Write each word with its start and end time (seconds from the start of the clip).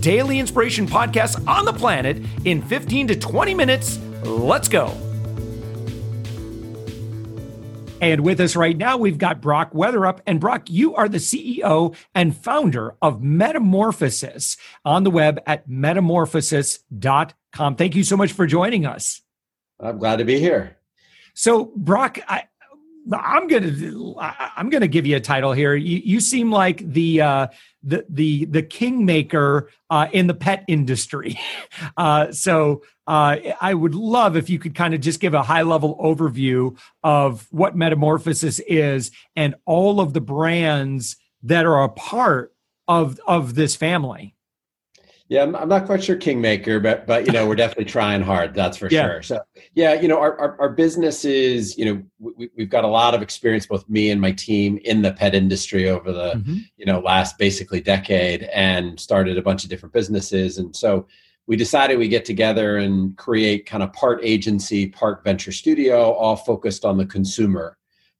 daily 0.00 0.38
inspiration 0.38 0.86
podcast 0.86 1.46
on 1.46 1.64
the 1.64 1.72
planet 1.72 2.22
in 2.44 2.62
15 2.62 3.08
to 3.08 3.16
20 3.16 3.54
minutes. 3.54 3.98
Let's 4.24 4.68
go. 4.68 4.96
And 8.00 8.20
with 8.20 8.40
us 8.40 8.54
right 8.54 8.76
now, 8.76 8.96
we've 8.96 9.18
got 9.18 9.40
Brock 9.40 9.72
Weatherup. 9.72 10.20
And 10.26 10.38
Brock, 10.40 10.70
you 10.70 10.94
are 10.94 11.08
the 11.08 11.18
CEO 11.18 11.96
and 12.14 12.36
founder 12.36 12.94
of 13.02 13.20
Metamorphosis 13.22 14.56
on 14.84 15.02
the 15.02 15.10
web 15.10 15.40
at 15.46 15.68
metamorphosis.com. 15.68 17.76
Thank 17.76 17.96
you 17.96 18.04
so 18.04 18.16
much 18.16 18.32
for 18.32 18.46
joining 18.46 18.86
us. 18.86 19.20
I'm 19.80 19.98
glad 19.98 20.16
to 20.16 20.24
be 20.24 20.38
here. 20.38 20.76
So, 21.34 21.72
Brock, 21.76 22.18
I, 22.28 22.44
I'm 23.12 23.48
gonna 23.48 23.72
I'm 24.56 24.70
gonna 24.70 24.88
give 24.88 25.06
you 25.06 25.16
a 25.16 25.20
title 25.20 25.52
here. 25.52 25.74
You, 25.74 26.00
you 26.04 26.20
seem 26.20 26.50
like 26.50 26.78
the 26.92 27.22
uh, 27.22 27.46
the 27.82 28.04
the 28.08 28.44
the 28.46 28.62
kingmaker 28.62 29.70
uh, 29.90 30.08
in 30.12 30.26
the 30.26 30.34
pet 30.34 30.64
industry. 30.68 31.38
Uh, 31.96 32.30
so 32.32 32.82
uh, 33.06 33.36
I 33.60 33.74
would 33.74 33.94
love 33.94 34.36
if 34.36 34.50
you 34.50 34.58
could 34.58 34.74
kind 34.74 34.94
of 34.94 35.00
just 35.00 35.20
give 35.20 35.34
a 35.34 35.42
high 35.42 35.62
level 35.62 35.96
overview 36.02 36.76
of 37.02 37.46
what 37.50 37.76
Metamorphosis 37.76 38.60
is 38.60 39.10
and 39.34 39.54
all 39.64 40.00
of 40.00 40.12
the 40.12 40.20
brands 40.20 41.16
that 41.42 41.66
are 41.66 41.82
a 41.82 41.88
part 41.88 42.52
of 42.86 43.20
of 43.26 43.54
this 43.54 43.74
family. 43.74 44.34
Yeah, 45.28 45.42
I'm, 45.42 45.54
I'm, 45.54 45.68
not 45.68 45.84
quite 45.84 46.02
sure 46.02 46.16
Kingmaker, 46.16 46.80
but 46.80 47.06
but 47.06 47.26
you 47.26 47.32
know 47.32 47.46
we're 47.46 47.54
definitely 47.54 47.84
trying 47.96 48.22
hard. 48.22 48.54
That's 48.54 48.78
for 48.78 48.88
yeah. 48.90 49.06
sure. 49.06 49.22
So 49.22 49.40
yeah, 49.74 49.92
you 49.94 50.08
know 50.08 50.18
our, 50.18 50.38
our, 50.38 50.60
our 50.60 50.68
business 50.70 51.24
is 51.24 51.76
you 51.76 51.84
know 51.84 52.02
we, 52.18 52.48
we've 52.56 52.70
got 52.70 52.84
a 52.84 52.88
lot 52.88 53.14
of 53.14 53.20
experience, 53.20 53.66
both 53.66 53.88
me 53.88 54.10
and 54.10 54.20
my 54.20 54.32
team, 54.32 54.78
in 54.84 55.02
the 55.02 55.12
pet 55.12 55.34
industry 55.34 55.88
over 55.88 56.12
the 56.12 56.32
mm-hmm. 56.32 56.58
you 56.78 56.86
know 56.86 57.00
last 57.00 57.36
basically 57.38 57.80
decade, 57.80 58.44
and 58.54 58.98
started 58.98 59.36
a 59.36 59.42
bunch 59.42 59.64
of 59.64 59.70
different 59.70 59.92
businesses. 59.92 60.58
And 60.58 60.74
so 60.74 61.06
we 61.46 61.56
decided 61.56 61.98
we 61.98 62.08
get 62.08 62.24
together 62.24 62.76
and 62.76 63.16
create 63.16 63.64
kind 63.64 63.82
of 63.82 63.92
part 63.94 64.20
agency, 64.22 64.86
part 64.88 65.24
venture 65.24 65.52
studio, 65.52 66.12
all 66.12 66.36
focused 66.36 66.84
on 66.84 66.98
the 66.98 67.06
consumer 67.06 67.77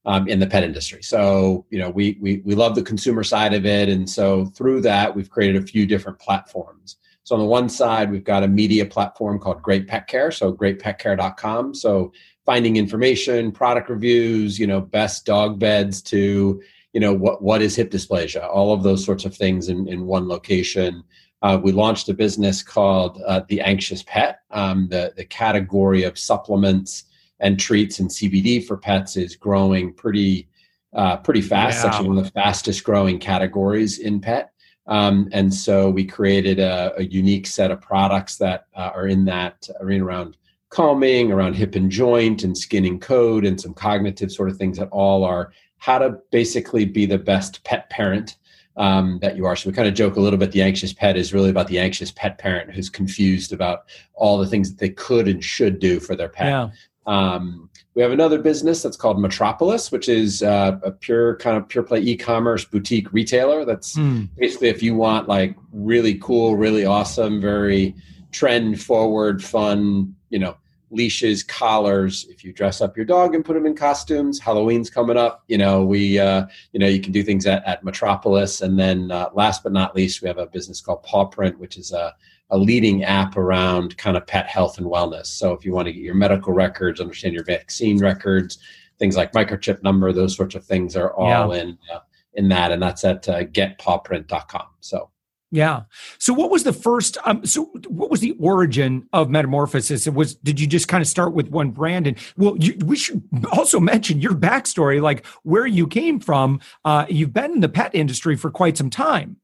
um, 0.09 0.27
in 0.27 0.41
the 0.41 0.47
pet 0.47 0.64
industry. 0.64 1.03
So, 1.03 1.67
you 1.69 1.78
know, 1.78 1.91
we, 1.91 2.17
we, 2.19 2.39
we 2.39 2.55
love 2.55 2.75
the 2.75 2.83
consumer 2.83 3.23
side 3.23 3.53
of 3.53 3.67
it. 3.67 3.91
And 3.91 4.09
so 4.09 4.47
through 4.47 4.81
that, 4.81 5.14
we've 5.14 5.28
created 5.28 5.62
a 5.62 5.67
few 5.67 5.84
different 5.87 6.19
platforms. 6.19 6.97
So 7.25 7.34
on 7.34 7.42
the 7.42 7.47
one 7.47 7.69
side, 7.69 8.11
we've 8.11 8.25
got 8.25 8.42
a 8.42 8.48
media 8.48 8.86
platform 8.86 9.39
called 9.39 9.61
Great 9.61 9.86
Pet 9.86 10.06
Care. 10.06 10.31
So 10.31 10.51
greatpetcare.com. 10.51 11.75
So 11.75 12.11
finding 12.47 12.77
information, 12.77 13.53
product 13.53 13.91
reviews, 13.91 14.59
you 14.59 14.67
know, 14.67 14.81
best 14.81 15.27
dog 15.27 15.59
beds 15.59 16.01
to, 16.05 16.62
you 16.95 17.01
know, 17.01 17.12
what, 17.12 17.42
what 17.42 17.61
is 17.61 17.77
hip 17.77 17.91
dysplasia, 17.91 18.48
all 18.48 18.73
of 18.73 18.83
those 18.83 19.05
sorts 19.05 19.27
of 19.27 19.36
things 19.36 19.69
in, 19.69 19.86
in 19.89 20.06
one 20.06 20.27
location. 20.27 21.05
Uh, 21.42 21.61
we 21.62 21.70
launched 21.70 22.09
a 22.09 22.14
business 22.14 22.62
called 22.62 23.20
uh, 23.27 23.42
The 23.51 23.61
Anxious 23.61 24.03
Pet. 24.05 24.41
Um, 24.53 24.89
the, 24.89 25.12
the 25.19 25.27
category 25.27 26.05
of 26.05 26.19
supplements 26.19 27.05
and 27.41 27.58
treats 27.58 27.98
and 27.98 28.11
CBD 28.11 28.64
for 28.64 28.77
pets 28.77 29.17
is 29.17 29.36
growing 29.36 29.92
pretty 29.92 30.48
uh, 30.94 31.18
pretty 31.18 31.42
fast. 31.42 31.85
Actually, 31.85 32.08
one 32.08 32.18
of 32.18 32.24
the 32.24 32.30
fastest 32.30 32.83
growing 32.83 33.18
categories 33.18 33.98
in 33.98 34.20
pet. 34.20 34.52
Um, 34.86 35.29
and 35.33 35.52
so 35.52 35.90
we 35.90 36.07
created 36.07 36.58
a, 36.58 36.95
a, 36.96 37.05
unique 37.05 37.46
set 37.46 37.70
of 37.70 37.79
products 37.83 38.36
that 38.36 38.68
uh, 38.74 38.90
are 38.95 39.07
in 39.07 39.27
that 39.27 39.68
arena 39.80 40.07
around 40.07 40.39
calming, 40.70 41.30
around 41.30 41.57
hip 41.57 41.74
and 41.74 41.90
joint, 41.90 42.42
and 42.42 42.57
skin 42.57 42.86
and 42.86 42.98
code, 42.98 43.45
and 43.45 43.61
some 43.61 43.74
cognitive 43.74 44.33
sort 44.33 44.48
of 44.48 44.57
things 44.57 44.79
that 44.79 44.89
all 44.90 45.24
are 45.24 45.52
how 45.77 45.98
to 45.98 46.18
basically 46.30 46.84
be 46.84 47.07
the 47.07 47.18
best 47.18 47.63
pet 47.64 47.89
parent 47.90 48.36
um, 48.77 49.18
that 49.20 49.36
you 49.36 49.45
are. 49.45 49.57
So 49.57 49.68
we 49.68 49.74
kind 49.74 49.89
of 49.89 49.95
joke 49.95 50.17
a 50.17 50.20
little 50.20 50.39
bit. 50.39 50.52
The 50.52 50.63
anxious 50.63 50.92
pet 50.92 51.17
is 51.17 51.34
really 51.34 51.51
about 51.51 51.68
the 51.68 51.79
anxious 51.79 52.11
pet 52.11 52.39
parent 52.39 52.73
who's 52.73 52.89
confused 52.89 53.52
about 53.52 53.84
all 54.14 54.39
the 54.39 54.46
things 54.46 54.70
that 54.70 54.79
they 54.79 54.90
could 54.90 55.29
and 55.29 55.42
should 55.42 55.79
do 55.80 56.01
for 56.01 56.17
their 56.17 56.29
pet. 56.29 56.46
Yeah. 56.46 56.70
Um, 57.08 57.70
we 57.95 58.02
have 58.02 58.13
another 58.13 58.39
business 58.39 58.83
that's 58.83 58.96
called 58.96 59.19
Metropolis, 59.19 59.91
which 59.91 60.08
is 60.08 60.42
uh, 60.42 60.79
a 60.85 60.92
pure 60.92 61.36
kind 61.36 61.57
of 61.57 61.69
pure 61.69 61.83
play 61.83 62.01
e-commerce 62.01 62.64
boutique 62.64 63.13
retailer. 63.13 63.64
That's 63.64 63.96
mm. 63.96 64.29
basically 64.36 64.69
if 64.69 64.83
you 64.83 64.95
want 64.95 65.27
like 65.27 65.57
really 65.73 66.17
cool, 66.19 66.55
really 66.55 66.85
awesome, 66.85 67.41
very 67.41 67.96
trend 68.30 68.80
forward, 68.80 69.42
fun, 69.42 70.14
you 70.29 70.39
know, 70.39 70.57
leashes, 70.91 71.42
collars. 71.42 72.27
If 72.29 72.45
you 72.45 72.52
dress 72.52 72.80
up 72.80 72.96
your 72.96 73.07
dog 73.07 73.35
and 73.35 73.45
put 73.45 73.55
them 73.55 73.67
in 73.67 73.75
costumes, 73.75 74.39
Halloween's 74.39 74.90
coming 74.90 75.17
up. 75.17 75.45
You 75.48 75.58
know, 75.58 75.85
we, 75.85 76.19
uh, 76.19 76.46
you 76.73 76.80
know, 76.80 76.86
you 76.86 77.01
can 77.01 77.13
do 77.13 77.23
things 77.23 77.46
at, 77.46 77.64
at 77.67 77.85
Metropolis. 77.85 78.61
And 78.61 78.79
then 78.79 79.11
uh, 79.11 79.30
last 79.33 79.63
but 79.63 79.73
not 79.73 79.96
least, 79.96 80.20
we 80.20 80.29
have 80.29 80.39
a 80.39 80.46
business 80.46 80.80
called 80.80 81.02
Paw 81.02 81.25
Print, 81.25 81.58
which 81.58 81.79
is 81.79 81.92
a 81.92 82.14
a 82.51 82.59
leading 82.59 83.05
app 83.05 83.36
around 83.36 83.97
kind 83.98 84.17
of 84.17 84.27
pet 84.27 84.47
health 84.47 84.79
and 84.79 84.86
wellness. 84.86 85.27
So 85.27 85.53
if 85.53 85.64
you 85.64 85.73
want 85.73 85.86
to 85.86 85.92
get 85.92 86.03
your 86.03 86.14
medical 86.14 86.53
records, 86.53 87.01
understand 87.01 87.35
your 87.35 87.45
vaccine 87.45 87.98
records, 87.98 88.59
things 88.98 89.17
like 89.17 89.33
microchip 89.33 89.83
number, 89.83 90.13
those 90.13 90.35
sorts 90.35 90.55
of 90.55 90.64
things 90.64 90.97
are 90.97 91.13
all 91.13 91.55
yeah. 91.55 91.63
in 91.63 91.79
uh, 91.92 92.01
in 92.35 92.48
that, 92.48 92.73
and 92.73 92.81
that's 92.81 93.05
at 93.05 93.29
uh, 93.29 93.45
getpawprint.com. 93.45 94.67
So. 94.81 95.11
Yeah. 95.51 95.85
So, 96.19 96.35
what 96.35 96.51
was 96.51 96.64
the 96.64 96.75
first? 96.75 97.17
Um, 97.25 97.45
so, 97.47 97.70
what 97.89 98.11
was 98.11 98.20
the 98.20 98.33
origin 98.33 99.08
of 99.14 99.31
Metamorphosis? 99.31 100.07
It 100.07 100.13
was. 100.13 100.35
Did 100.35 100.61
you 100.61 100.67
just 100.67 100.89
kind 100.89 101.01
of 101.01 101.08
start 101.08 101.33
with 101.33 101.48
one 101.48 101.70
brand? 101.70 102.07
And 102.07 102.19
well, 102.37 102.55
you, 102.58 102.77
we 102.85 102.97
should 102.97 103.23
also 103.51 103.81
mention 103.81 104.20
your 104.20 104.35
backstory, 104.35 105.01
like 105.01 105.25
where 105.45 105.67
you 105.67 105.87
came 105.87 106.20
from. 106.20 106.61
Uh, 106.85 107.07
you've 107.08 107.33
been 107.33 107.53
in 107.53 107.61
the 107.61 107.69
pet 107.70 107.95
industry 107.95 108.37
for 108.37 108.51
quite 108.51 108.77
some 108.77 108.91
time. 108.91 109.39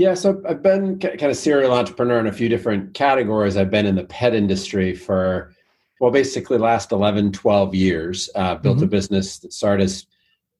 Yeah, 0.00 0.14
so 0.14 0.42
I've 0.48 0.62
been 0.62 0.98
kind 0.98 1.24
of 1.24 1.36
serial 1.36 1.74
entrepreneur 1.74 2.18
in 2.20 2.26
a 2.26 2.32
few 2.32 2.48
different 2.48 2.94
categories. 2.94 3.58
I've 3.58 3.70
been 3.70 3.84
in 3.84 3.96
the 3.96 4.04
pet 4.04 4.34
industry 4.34 4.94
for, 4.94 5.52
well, 6.00 6.10
basically 6.10 6.56
last 6.56 6.90
11, 6.90 7.32
12 7.32 7.74
years. 7.74 8.30
Uh, 8.34 8.54
built 8.54 8.76
mm-hmm. 8.76 8.86
a 8.86 8.88
business 8.88 9.40
that 9.40 9.52
started 9.52 9.84
as 9.84 10.06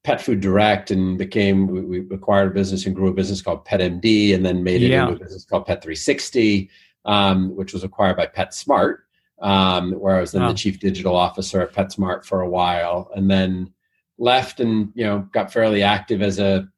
Pet 0.04 0.20
Food 0.20 0.40
Direct 0.40 0.90
and 0.90 1.16
became, 1.16 1.68
we, 1.68 1.80
we, 1.80 2.14
acquired 2.14 2.48
a 2.48 2.54
business 2.54 2.84
and 2.84 2.94
grew 2.94 3.08
a 3.08 3.14
business 3.14 3.40
called 3.40 3.64
PetMD 3.64 4.34
and 4.34 4.44
then 4.44 4.62
made 4.62 4.82
it 4.82 4.90
yeah. 4.90 5.04
into 5.04 5.16
a 5.16 5.24
business 5.24 5.46
called 5.46 5.64
Pet 5.64 5.82
360, 5.82 6.68
um, 7.06 7.56
which 7.56 7.72
was 7.72 7.82
acquired 7.82 8.18
by 8.18 8.26
PetSmart, 8.26 8.98
um, 9.40 9.92
where 9.92 10.16
I 10.16 10.20
was 10.20 10.32
then 10.32 10.42
wow. 10.42 10.48
the 10.48 10.54
chief 10.54 10.80
digital 10.80 11.16
officer 11.16 11.62
at 11.62 11.72
PetSmart 11.72 12.26
for 12.26 12.42
a 12.42 12.48
while. 12.48 13.10
And 13.16 13.30
then 13.30 13.72
left 14.18 14.60
and, 14.60 14.92
you 14.94 15.06
know, 15.06 15.20
got 15.32 15.50
fairly 15.50 15.82
active 15.82 16.20
as 16.20 16.38
a 16.38 16.68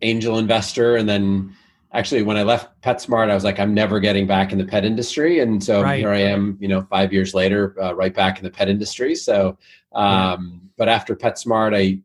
angel 0.00 0.38
investor 0.38 0.96
and 0.96 1.08
then 1.08 1.54
actually 1.92 2.22
when 2.22 2.36
I 2.36 2.42
left 2.42 2.80
PetSmart, 2.82 3.30
I 3.30 3.34
was 3.34 3.44
like, 3.44 3.58
I'm 3.58 3.74
never 3.74 4.00
getting 4.00 4.26
back 4.26 4.52
in 4.52 4.58
the 4.58 4.64
pet 4.64 4.84
industry, 4.84 5.40
and 5.40 5.62
so 5.62 5.82
right. 5.82 5.98
here 5.98 6.10
I 6.10 6.20
am, 6.20 6.58
you 6.60 6.68
know, 6.68 6.82
five 6.82 7.12
years 7.12 7.34
later, 7.34 7.74
uh, 7.82 7.94
right 7.94 8.14
back 8.14 8.38
in 8.38 8.44
the 8.44 8.50
pet 8.50 8.68
industry. 8.68 9.14
So, 9.14 9.56
um, 9.92 10.60
yeah. 10.62 10.68
but 10.76 10.88
after 10.88 11.16
PetSmart, 11.16 11.74
I 11.74 12.00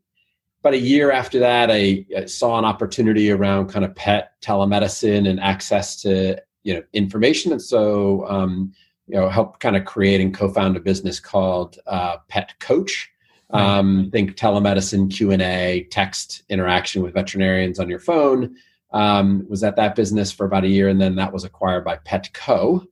about 0.60 0.74
a 0.74 0.78
year 0.78 1.10
after 1.10 1.38
that, 1.40 1.70
I, 1.70 2.06
I, 2.16 2.24
saw 2.24 2.58
an 2.58 2.64
opportunity 2.64 3.30
around 3.30 3.68
kind 3.68 3.84
of 3.84 3.94
pet 3.94 4.32
telemedicine 4.40 5.28
and 5.28 5.38
access 5.38 6.00
to 6.02 6.40
you 6.62 6.74
know 6.74 6.82
information, 6.94 7.52
and 7.52 7.60
so 7.60 8.26
um, 8.28 8.72
you 9.06 9.16
know 9.16 9.28
helped 9.28 9.60
kind 9.60 9.76
of 9.76 9.84
create 9.84 10.22
and 10.22 10.34
co-found 10.34 10.76
a 10.76 10.80
business 10.80 11.20
called 11.20 11.78
uh, 11.86 12.16
Pet 12.28 12.54
Coach. 12.60 13.10
Um, 13.50 14.08
think 14.10 14.36
telemedicine, 14.36 15.14
Q 15.14 15.30
and 15.30 15.42
A, 15.42 15.86
text 15.90 16.42
interaction 16.48 17.02
with 17.02 17.14
veterinarians 17.14 17.78
on 17.78 17.88
your 17.88 18.00
phone 18.00 18.56
um, 18.94 19.44
was 19.48 19.64
at 19.64 19.76
that 19.76 19.96
business 19.96 20.32
for 20.32 20.46
about 20.46 20.64
a 20.64 20.68
year, 20.68 20.88
and 20.88 21.00
then 21.00 21.16
that 21.16 21.32
was 21.32 21.44
acquired 21.44 21.84
by 21.84 21.96
Petco. 21.98 22.86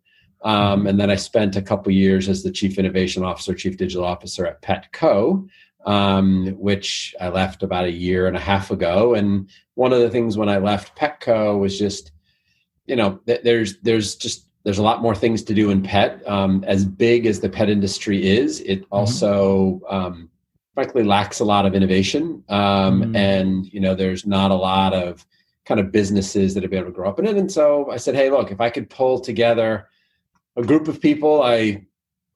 Um, 0.45 0.81
mm-hmm. 0.81 0.87
and 0.89 1.01
then 1.01 1.11
I 1.11 1.15
spent 1.15 1.55
a 1.55 1.63
couple 1.63 1.93
years 1.93 2.29
as 2.29 2.43
the 2.43 2.51
chief 2.51 2.77
innovation 2.77 3.23
officer, 3.25 3.55
chief 3.55 3.77
digital 3.77 4.05
officer 4.05 4.45
at 4.45 4.61
Petco, 4.61 5.49
um, 5.87 6.49
which 6.59 7.15
I 7.21 7.29
left 7.29 7.63
about 7.63 7.85
a 7.85 7.93
year 7.93 8.27
and 8.27 8.37
a 8.37 8.41
half 8.41 8.73
ago. 8.73 9.15
And 9.15 9.49
one 9.75 9.93
of 9.93 10.01
the 10.01 10.11
things 10.11 10.37
when 10.37 10.49
I 10.49 10.59
left 10.59 10.99
Petco 10.99 11.59
was 11.61 11.79
just, 11.79 12.11
you 12.87 12.97
know, 12.97 13.21
th- 13.27 13.43
there's 13.45 13.79
there's 13.83 14.17
just 14.17 14.49
there's 14.65 14.79
a 14.79 14.83
lot 14.83 15.03
more 15.03 15.15
things 15.15 15.45
to 15.45 15.55
do 15.55 15.71
in 15.71 15.83
pet. 15.83 16.27
Um, 16.29 16.65
as 16.67 16.85
big 16.85 17.27
as 17.27 17.39
the 17.39 17.49
pet 17.49 17.71
industry 17.71 18.29
is, 18.29 18.59
it 18.63 18.81
mm-hmm. 18.81 18.95
also 18.95 19.81
um, 19.89 20.29
frankly 20.75 21.05
lacks 21.05 21.39
a 21.39 21.45
lot 21.45 21.65
of 21.65 21.77
innovation, 21.77 22.43
um, 22.49 23.03
mm-hmm. 23.03 23.15
and 23.15 23.67
you 23.73 23.79
know, 23.79 23.95
there's 23.95 24.27
not 24.27 24.51
a 24.51 24.57
lot 24.57 24.93
of 24.93 25.25
kind 25.65 25.81
of 25.81 25.93
businesses 25.93 26.55
that 26.55 26.63
have 26.63 26.71
been 26.71 26.81
able 26.81 26.91
to 26.91 26.95
grow 26.95 27.09
up 27.09 27.19
in 27.19 27.27
it. 27.27 27.37
And 27.37 27.51
so 27.51 27.91
I 27.91 27.97
said, 27.97 28.15
hey, 28.15 28.31
look, 28.31 28.51
if 28.51 28.61
I 28.61 28.71
could 28.71 28.91
pull 28.91 29.21
together 29.21 29.89
a 30.57 30.63
group 30.63 30.89
of 30.89 31.01
people 31.01 31.43
I 31.43 31.87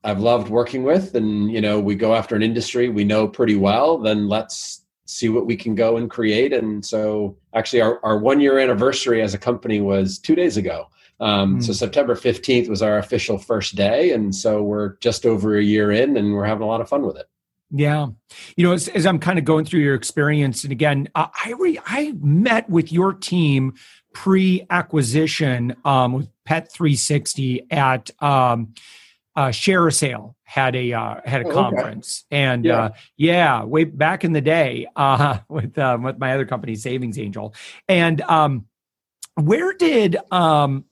I've 0.04 0.20
loved 0.20 0.50
working 0.50 0.84
with, 0.84 1.16
and 1.16 1.50
you 1.50 1.60
know, 1.60 1.80
we 1.80 1.96
go 1.96 2.14
after 2.14 2.36
an 2.36 2.42
industry 2.42 2.88
we 2.88 3.02
know 3.02 3.26
pretty 3.26 3.56
well. 3.56 3.98
Then 3.98 4.28
let's 4.28 4.84
see 5.06 5.28
what 5.28 5.46
we 5.46 5.56
can 5.56 5.74
go 5.74 5.96
and 5.96 6.08
create. 6.08 6.52
And 6.52 6.84
so, 6.84 7.36
actually, 7.54 7.80
our, 7.80 8.04
our 8.04 8.18
one 8.18 8.40
year 8.40 8.58
anniversary 8.58 9.20
as 9.20 9.34
a 9.34 9.38
company 9.38 9.80
was 9.80 10.18
two 10.18 10.36
days 10.36 10.56
ago. 10.56 10.88
Um, 11.20 11.58
mm. 11.58 11.64
So 11.64 11.72
September 11.72 12.14
15th 12.14 12.68
was 12.68 12.82
our 12.82 12.98
official 12.98 13.38
first 13.38 13.74
day. 13.74 14.12
And 14.12 14.34
so 14.34 14.62
we're 14.62 14.96
just 14.98 15.26
over 15.26 15.56
a 15.56 15.62
year 15.62 15.90
in 15.90 16.16
and 16.16 16.34
we're 16.34 16.44
having 16.44 16.62
a 16.62 16.66
lot 16.66 16.80
of 16.80 16.88
fun 16.88 17.02
with 17.02 17.16
it. 17.16 17.26
Yeah. 17.70 18.08
You 18.56 18.66
know, 18.66 18.72
as, 18.72 18.88
as 18.88 19.06
I'm 19.06 19.18
kind 19.18 19.38
of 19.38 19.44
going 19.44 19.64
through 19.64 19.80
your 19.80 19.94
experience, 19.94 20.62
and 20.62 20.72
again, 20.72 21.08
uh, 21.14 21.26
I 21.44 21.52
re, 21.58 21.78
I 21.84 22.12
met 22.20 22.68
with 22.70 22.92
your 22.92 23.12
team 23.12 23.74
pre-acquisition 24.12 25.76
um, 25.84 26.12
with 26.12 26.28
Pet 26.44 26.72
360 26.72 27.70
at 27.70 28.10
um, 28.22 28.74
uh, 29.34 29.48
ShareASale 29.48 30.34
had 30.44 30.74
a 30.74 30.92
uh, 30.92 31.20
had 31.24 31.42
a 31.42 31.48
oh, 31.48 31.52
conference, 31.52 32.24
okay. 32.32 32.42
and 32.42 32.64
yeah. 32.64 32.78
Uh, 32.78 32.88
yeah. 33.16 33.64
way 33.64 33.84
back 33.84 34.24
in 34.24 34.32
the 34.32 34.40
day 34.40 34.86
uh, 34.96 35.38
with 35.48 35.76
um, 35.78 36.04
with 36.04 36.18
my 36.18 36.32
other 36.32 36.46
company, 36.46 36.74
Savings 36.74 37.18
Angel, 37.18 37.54
and 37.88 38.22
um, 38.22 38.66
where 39.34 39.74
did 39.74 40.16
um, 40.30 40.86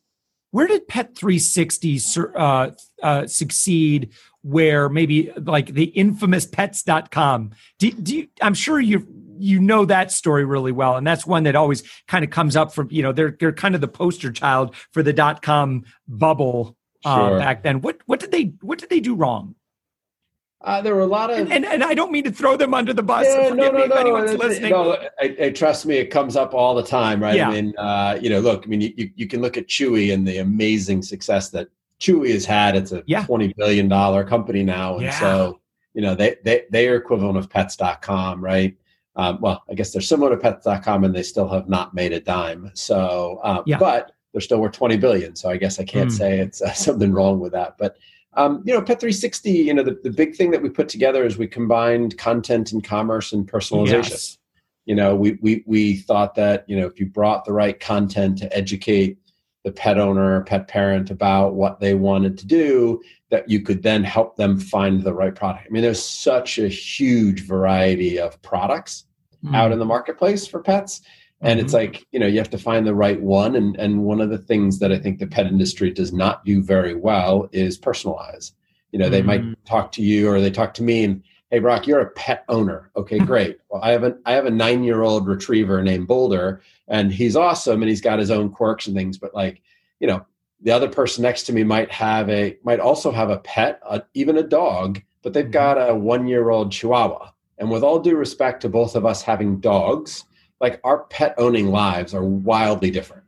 where 0.54 0.68
did 0.68 0.86
Pet 0.86 1.16
360 1.16 2.00
uh, 2.36 2.70
uh, 3.02 3.26
succeed? 3.26 4.10
Where 4.42 4.88
maybe 4.88 5.32
like 5.36 5.74
the 5.74 5.86
infamous 5.86 6.46
Pets.com? 6.46 7.50
Do, 7.80 7.90
do 7.90 8.18
you, 8.18 8.28
I'm 8.40 8.54
sure 8.54 8.78
you 8.78 9.04
you 9.36 9.58
know 9.58 9.84
that 9.86 10.12
story 10.12 10.44
really 10.44 10.70
well, 10.70 10.96
and 10.96 11.04
that's 11.04 11.26
one 11.26 11.42
that 11.42 11.56
always 11.56 11.82
kind 12.06 12.24
of 12.24 12.30
comes 12.30 12.54
up 12.54 12.72
from 12.72 12.86
you 12.92 13.02
know 13.02 13.10
they're 13.10 13.36
they're 13.40 13.52
kind 13.52 13.74
of 13.74 13.80
the 13.80 13.88
poster 13.88 14.30
child 14.30 14.76
for 14.92 15.02
the 15.02 15.12
dot 15.12 15.42
com 15.42 15.86
bubble 16.06 16.76
uh, 17.04 17.30
sure. 17.30 17.38
back 17.40 17.64
then. 17.64 17.80
What 17.80 17.98
what 18.06 18.20
did 18.20 18.30
they 18.30 18.52
what 18.60 18.78
did 18.78 18.90
they 18.90 19.00
do 19.00 19.16
wrong? 19.16 19.56
Uh, 20.64 20.80
there 20.80 20.94
were 20.94 21.02
a 21.02 21.06
lot 21.06 21.30
of, 21.30 21.38
and, 21.38 21.52
and, 21.52 21.66
and, 21.66 21.84
I 21.84 21.92
don't 21.92 22.10
mean 22.10 22.24
to 22.24 22.32
throw 22.32 22.56
them 22.56 22.72
under 22.72 22.94
the 22.94 23.02
bus. 23.02 23.26
Yeah, 23.28 23.50
no, 23.50 23.70
no, 23.70 23.84
no. 23.84 24.26
no 24.62 24.92
I, 25.20 25.36
I, 25.38 25.50
trust 25.50 25.84
me, 25.84 25.96
it 25.96 26.06
comes 26.06 26.36
up 26.36 26.54
all 26.54 26.74
the 26.74 26.82
time, 26.82 27.22
right? 27.22 27.36
Yeah. 27.36 27.50
I 27.50 27.52
mean, 27.52 27.74
uh, 27.76 28.18
you 28.18 28.30
know, 28.30 28.40
look, 28.40 28.64
I 28.64 28.68
mean, 28.68 28.80
you, 28.80 29.10
you 29.14 29.28
can 29.28 29.42
look 29.42 29.58
at 29.58 29.66
Chewy 29.66 30.14
and 30.14 30.26
the 30.26 30.38
amazing 30.38 31.02
success 31.02 31.50
that 31.50 31.68
Chewy 32.00 32.32
has 32.32 32.46
had. 32.46 32.76
It's 32.76 32.92
a 32.92 33.02
yeah. 33.06 33.26
twenty 33.26 33.52
billion 33.52 33.88
dollar 33.88 34.24
company 34.24 34.64
now, 34.64 34.94
and 34.94 35.04
yeah. 35.04 35.20
so 35.20 35.60
you 35.92 36.00
know 36.00 36.14
they 36.14 36.36
they 36.44 36.64
they 36.70 36.88
are 36.88 36.96
equivalent 36.96 37.36
of 37.36 37.50
Pets.com, 37.50 38.42
right? 38.42 38.74
Um, 39.16 39.40
well, 39.42 39.62
I 39.70 39.74
guess 39.74 39.92
they're 39.92 40.02
similar 40.02 40.30
to 40.30 40.36
Pets.com, 40.38 41.04
and 41.04 41.14
they 41.14 41.22
still 41.22 41.48
have 41.48 41.68
not 41.68 41.92
made 41.92 42.12
a 42.12 42.20
dime. 42.20 42.70
So, 42.74 43.38
um, 43.44 43.62
yeah. 43.66 43.78
but 43.78 44.12
they're 44.32 44.40
still 44.40 44.60
worth 44.60 44.72
20 44.72 44.96
billion. 44.96 45.36
So 45.36 45.48
I 45.48 45.56
guess 45.56 45.78
I 45.78 45.84
can't 45.84 46.10
mm. 46.10 46.18
say 46.18 46.40
it's 46.40 46.60
uh, 46.60 46.72
something 46.72 47.12
wrong 47.12 47.38
with 47.38 47.52
that. 47.52 47.76
But 47.78 47.96
um, 48.36 48.62
you 48.64 48.72
know, 48.72 48.80
Pet 48.80 49.00
360, 49.00 49.50
you 49.50 49.74
know, 49.74 49.82
the, 49.82 49.98
the 50.02 50.10
big 50.10 50.34
thing 50.34 50.50
that 50.50 50.62
we 50.62 50.68
put 50.68 50.88
together 50.88 51.24
is 51.24 51.38
we 51.38 51.46
combined 51.46 52.18
content 52.18 52.72
and 52.72 52.82
commerce 52.82 53.32
and 53.32 53.50
personalization. 53.50 54.10
Yes. 54.10 54.38
You 54.86 54.94
know, 54.94 55.14
we, 55.14 55.38
we, 55.40 55.64
we 55.66 55.96
thought 55.96 56.34
that, 56.34 56.64
you 56.68 56.76
know, 56.78 56.86
if 56.86 57.00
you 57.00 57.06
brought 57.06 57.44
the 57.44 57.52
right 57.52 57.78
content 57.78 58.38
to 58.38 58.56
educate 58.56 59.18
the 59.64 59.72
pet 59.72 59.98
owner, 59.98 60.42
pet 60.42 60.68
parent 60.68 61.10
about 61.10 61.54
what 61.54 61.80
they 61.80 61.94
wanted 61.94 62.36
to 62.38 62.46
do, 62.46 63.00
that 63.30 63.48
you 63.48 63.62
could 63.62 63.82
then 63.82 64.04
help 64.04 64.36
them 64.36 64.60
find 64.60 65.02
the 65.02 65.14
right 65.14 65.34
product. 65.34 65.66
I 65.66 65.70
mean, 65.70 65.82
there's 65.82 66.02
such 66.02 66.58
a 66.58 66.68
huge 66.68 67.46
variety 67.46 68.18
of 68.18 68.40
products 68.42 69.06
mm. 69.42 69.56
out 69.56 69.72
in 69.72 69.78
the 69.78 69.86
marketplace 69.86 70.46
for 70.46 70.60
pets 70.60 71.00
and 71.44 71.58
mm-hmm. 71.58 71.64
it's 71.64 71.74
like 71.74 72.06
you 72.10 72.18
know 72.18 72.26
you 72.26 72.38
have 72.38 72.50
to 72.50 72.58
find 72.58 72.86
the 72.86 72.94
right 72.94 73.20
one 73.20 73.54
and 73.54 73.76
and 73.76 74.02
one 74.02 74.20
of 74.20 74.30
the 74.30 74.38
things 74.38 74.78
that 74.80 74.90
i 74.90 74.98
think 74.98 75.18
the 75.18 75.26
pet 75.26 75.46
industry 75.46 75.90
does 75.90 76.12
not 76.12 76.44
do 76.44 76.62
very 76.62 76.94
well 76.94 77.48
is 77.52 77.78
personalize 77.78 78.52
you 78.90 78.98
know 78.98 79.08
they 79.08 79.20
mm-hmm. 79.20 79.50
might 79.50 79.64
talk 79.66 79.92
to 79.92 80.02
you 80.02 80.28
or 80.28 80.40
they 80.40 80.50
talk 80.50 80.74
to 80.74 80.82
me 80.82 81.04
and 81.04 81.22
hey 81.50 81.58
brock 81.60 81.86
you're 81.86 82.00
a 82.00 82.10
pet 82.10 82.44
owner 82.48 82.90
okay 82.96 83.18
great 83.30 83.58
well 83.68 83.82
i 83.82 83.90
have 83.90 84.02
a 84.02 84.16
i 84.26 84.32
have 84.32 84.46
a 84.46 84.50
nine 84.50 84.82
year 84.82 85.02
old 85.02 85.26
retriever 85.28 85.82
named 85.82 86.08
boulder 86.08 86.60
and 86.88 87.12
he's 87.12 87.36
awesome 87.36 87.82
and 87.82 87.88
he's 87.88 88.00
got 88.00 88.18
his 88.18 88.30
own 88.30 88.50
quirks 88.50 88.86
and 88.86 88.96
things 88.96 89.18
but 89.18 89.34
like 89.34 89.62
you 90.00 90.06
know 90.06 90.24
the 90.62 90.70
other 90.70 90.88
person 90.88 91.22
next 91.22 91.42
to 91.44 91.52
me 91.52 91.62
might 91.62 91.90
have 91.92 92.28
a 92.30 92.56
might 92.64 92.80
also 92.80 93.12
have 93.12 93.30
a 93.30 93.38
pet 93.38 93.80
a, 93.88 94.02
even 94.14 94.38
a 94.38 94.42
dog 94.42 95.00
but 95.22 95.32
they've 95.32 95.44
mm-hmm. 95.44 95.52
got 95.52 95.90
a 95.90 95.94
one 95.94 96.26
year 96.26 96.50
old 96.50 96.72
chihuahua 96.72 97.30
and 97.58 97.70
with 97.70 97.84
all 97.84 98.00
due 98.00 98.16
respect 98.16 98.62
to 98.62 98.68
both 98.68 98.96
of 98.96 99.04
us 99.04 99.22
having 99.22 99.60
dogs 99.60 100.24
like 100.64 100.80
our 100.82 101.00
pet 101.04 101.34
owning 101.36 101.68
lives 101.68 102.14
are 102.14 102.24
wildly 102.24 102.90
different. 102.90 103.24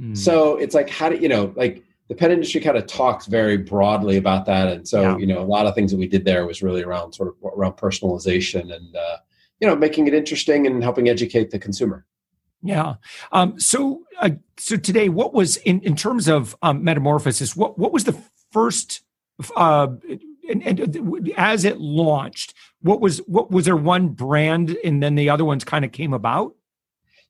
Mm. 0.00 0.16
So 0.16 0.56
it's 0.56 0.74
like, 0.74 0.90
how 0.90 1.08
do 1.08 1.16
you 1.16 1.28
know, 1.28 1.52
like 1.56 1.82
the 2.08 2.14
pet 2.14 2.30
industry 2.30 2.60
kind 2.60 2.76
of 2.76 2.86
talks 2.86 3.26
very 3.26 3.56
broadly 3.56 4.16
about 4.16 4.46
that. 4.46 4.68
And 4.68 4.86
so, 4.86 5.02
yeah. 5.02 5.16
you 5.16 5.26
know, 5.26 5.40
a 5.40 5.48
lot 5.56 5.66
of 5.66 5.74
things 5.74 5.90
that 5.90 5.96
we 5.98 6.06
did 6.06 6.24
there 6.24 6.46
was 6.46 6.62
really 6.62 6.82
around 6.82 7.14
sort 7.14 7.28
of 7.28 7.34
around 7.56 7.74
personalization 7.74 8.74
and, 8.74 8.94
uh, 8.94 9.16
you 9.60 9.66
know, 9.66 9.74
making 9.74 10.06
it 10.06 10.14
interesting 10.14 10.66
and 10.66 10.82
helping 10.82 11.08
educate 11.08 11.50
the 11.50 11.58
consumer. 11.58 12.04
Yeah. 12.62 12.94
Um, 13.32 13.58
so, 13.58 14.02
uh, 14.20 14.30
so 14.58 14.76
today, 14.76 15.08
what 15.08 15.32
was 15.32 15.56
in, 15.58 15.80
in 15.80 15.94
terms 15.94 16.28
of 16.28 16.56
um, 16.62 16.82
metamorphosis? 16.82 17.54
What 17.54 17.78
what 17.78 17.92
was 17.92 18.04
the 18.04 18.16
first, 18.50 19.02
uh, 19.56 19.88
and, 20.50 20.62
and 20.66 21.32
as 21.36 21.64
it 21.64 21.78
launched, 21.78 22.54
what 22.80 23.00
was 23.00 23.18
what 23.26 23.50
was 23.50 23.66
there 23.66 23.76
one 23.76 24.08
brand 24.08 24.76
and 24.84 25.02
then 25.02 25.14
the 25.14 25.30
other 25.30 25.44
ones 25.44 25.64
kind 25.64 25.84
of 25.84 25.92
came 25.92 26.12
about 26.12 26.55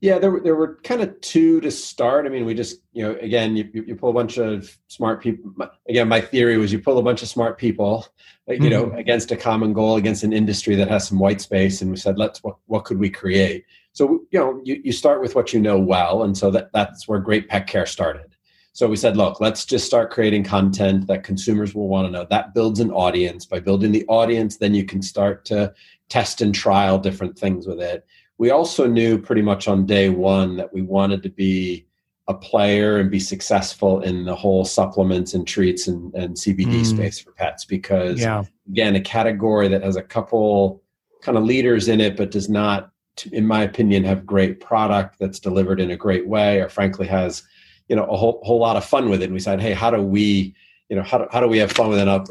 yeah 0.06 0.20
there, 0.20 0.38
there 0.38 0.54
were 0.54 0.78
kind 0.84 1.02
of 1.02 1.20
two 1.20 1.60
to 1.60 1.70
start 1.70 2.26
i 2.26 2.28
mean 2.28 2.46
we 2.46 2.54
just 2.54 2.80
you 2.92 3.02
know 3.02 3.16
again 3.20 3.56
you, 3.56 3.68
you 3.74 3.96
pull 3.96 4.10
a 4.10 4.12
bunch 4.12 4.38
of 4.38 4.78
smart 4.86 5.20
people 5.20 5.52
again 5.88 6.06
my 6.06 6.20
theory 6.20 6.56
was 6.56 6.72
you 6.72 6.78
pull 6.78 6.98
a 6.98 7.02
bunch 7.02 7.22
of 7.22 7.28
smart 7.28 7.58
people 7.58 8.06
you 8.46 8.54
mm-hmm. 8.54 8.68
know 8.68 8.92
against 8.92 9.32
a 9.32 9.36
common 9.36 9.72
goal 9.72 9.96
against 9.96 10.22
an 10.22 10.32
industry 10.32 10.76
that 10.76 10.88
has 10.88 11.08
some 11.08 11.18
white 11.18 11.40
space 11.40 11.82
and 11.82 11.90
we 11.90 11.96
said 11.96 12.16
let's 12.18 12.42
what, 12.44 12.56
what 12.66 12.84
could 12.84 12.98
we 12.98 13.10
create 13.10 13.64
so 13.92 14.20
you 14.30 14.38
know 14.38 14.60
you, 14.64 14.80
you 14.84 14.92
start 14.92 15.20
with 15.20 15.34
what 15.34 15.52
you 15.52 15.60
know 15.60 15.78
well 15.78 16.22
and 16.22 16.38
so 16.38 16.52
that 16.52 16.70
that's 16.72 17.08
where 17.08 17.18
great 17.18 17.48
pet 17.48 17.66
care 17.66 17.86
started 17.86 18.36
so 18.72 18.86
we 18.86 18.96
said, 18.96 19.16
look, 19.16 19.40
let's 19.40 19.64
just 19.64 19.86
start 19.86 20.10
creating 20.10 20.44
content 20.44 21.06
that 21.06 21.24
consumers 21.24 21.74
will 21.74 21.88
want 21.88 22.06
to 22.06 22.10
know. 22.10 22.26
That 22.28 22.52
builds 22.52 22.78
an 22.78 22.90
audience. 22.90 23.46
By 23.46 23.58
building 23.58 23.90
the 23.90 24.04
audience, 24.06 24.58
then 24.58 24.74
you 24.74 24.84
can 24.84 25.00
start 25.00 25.46
to 25.46 25.72
test 26.10 26.42
and 26.42 26.54
trial 26.54 26.98
different 26.98 27.38
things 27.38 27.66
with 27.66 27.80
it. 27.80 28.04
We 28.38 28.50
also 28.50 28.86
knew 28.86 29.18
pretty 29.18 29.42
much 29.42 29.68
on 29.68 29.86
day 29.86 30.08
one 30.10 30.56
that 30.56 30.72
we 30.72 30.82
wanted 30.82 31.22
to 31.22 31.28
be 31.30 31.86
a 32.28 32.34
player 32.34 32.98
and 32.98 33.10
be 33.10 33.20
successful 33.20 34.00
in 34.00 34.24
the 34.24 34.34
whole 34.34 34.64
supplements 34.64 35.34
and 35.34 35.46
treats 35.46 35.86
and, 35.86 36.12
and 36.14 36.36
CBD 36.36 36.80
mm. 36.80 36.86
space 36.86 37.18
for 37.20 37.32
pets 37.32 37.64
because, 37.64 38.20
yeah. 38.20 38.42
again, 38.68 38.96
a 38.96 39.00
category 39.00 39.68
that 39.68 39.82
has 39.82 39.96
a 39.96 40.02
couple 40.02 40.82
kind 41.22 41.38
of 41.38 41.44
leaders 41.44 41.88
in 41.88 42.00
it, 42.00 42.16
but 42.16 42.30
does 42.30 42.48
not, 42.48 42.90
in 43.32 43.46
my 43.46 43.62
opinion, 43.62 44.04
have 44.04 44.26
great 44.26 44.60
product 44.60 45.18
that's 45.20 45.38
delivered 45.38 45.80
in 45.80 45.92
a 45.92 45.96
great 45.96 46.26
way 46.26 46.60
or 46.60 46.68
frankly 46.68 47.06
has 47.06 47.42
you 47.88 47.96
know 47.96 48.04
a 48.04 48.16
whole 48.16 48.40
whole 48.42 48.58
lot 48.58 48.76
of 48.76 48.84
fun 48.84 49.08
with 49.08 49.22
it. 49.22 49.26
And 49.26 49.34
we 49.34 49.40
said, 49.40 49.60
hey, 49.60 49.72
how 49.72 49.90
do 49.90 50.02
we 50.02 50.54
you 50.88 50.96
know 50.96 51.02
how 51.02 51.18
do, 51.18 51.26
how 51.30 51.40
do 51.40 51.48
we 51.48 51.58
have 51.58 51.72
fun 51.72 51.88
with 51.88 51.98
it? 51.98 52.08
Up, 52.08 52.26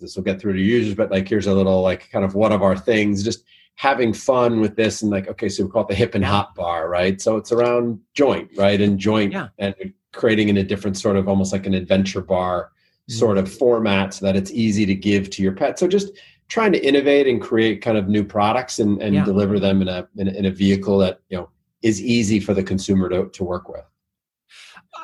this 0.00 0.16
will 0.16 0.22
get 0.22 0.40
through 0.40 0.54
to 0.54 0.60
users, 0.60 0.94
but 0.94 1.10
like 1.10 1.28
here's 1.28 1.46
a 1.46 1.54
little 1.54 1.82
like 1.82 2.10
kind 2.10 2.24
of 2.24 2.34
one 2.34 2.52
of 2.52 2.62
our 2.62 2.76
things, 2.76 3.22
just 3.22 3.44
having 3.78 4.12
fun 4.12 4.60
with 4.60 4.74
this 4.74 5.02
and 5.02 5.10
like 5.12 5.28
okay, 5.28 5.48
so 5.48 5.64
we 5.64 5.70
call 5.70 5.82
it 5.82 5.88
the 5.88 5.94
hip 5.94 6.16
and 6.16 6.24
hop 6.24 6.56
bar, 6.56 6.88
right? 6.88 7.20
So 7.20 7.36
it's 7.36 7.52
around 7.52 8.00
joint, 8.12 8.50
right, 8.56 8.80
and 8.80 8.98
joint 8.98 9.32
yeah. 9.32 9.48
and 9.58 9.74
creating 10.12 10.48
in 10.48 10.56
a 10.56 10.64
different 10.64 10.96
sort 10.96 11.16
of 11.16 11.28
almost 11.28 11.52
like 11.52 11.64
an 11.64 11.74
adventure 11.74 12.20
bar 12.20 12.72
mm-hmm. 12.72 13.12
sort 13.16 13.38
of 13.38 13.50
format 13.50 14.14
so 14.14 14.26
that 14.26 14.34
it's 14.34 14.50
easy 14.50 14.84
to 14.84 14.96
give 14.96 15.30
to 15.30 15.42
your 15.42 15.52
pet. 15.52 15.78
So 15.78 15.86
just 15.86 16.10
trying 16.48 16.72
to 16.72 16.84
innovate 16.84 17.28
and 17.28 17.40
create 17.40 17.80
kind 17.80 17.96
of 17.96 18.08
new 18.08 18.24
products 18.24 18.80
and, 18.80 19.00
and 19.00 19.14
yeah. 19.14 19.24
deliver 19.24 19.60
them 19.60 19.80
in 19.80 19.86
a, 19.86 20.08
in 20.16 20.26
a 20.26 20.32
in 20.32 20.46
a 20.46 20.50
vehicle 20.50 20.98
that 20.98 21.20
you 21.28 21.38
know 21.38 21.48
is 21.82 22.02
easy 22.02 22.40
for 22.40 22.54
the 22.54 22.64
consumer 22.64 23.08
to, 23.08 23.28
to 23.28 23.44
work 23.44 23.68
with. 23.68 23.84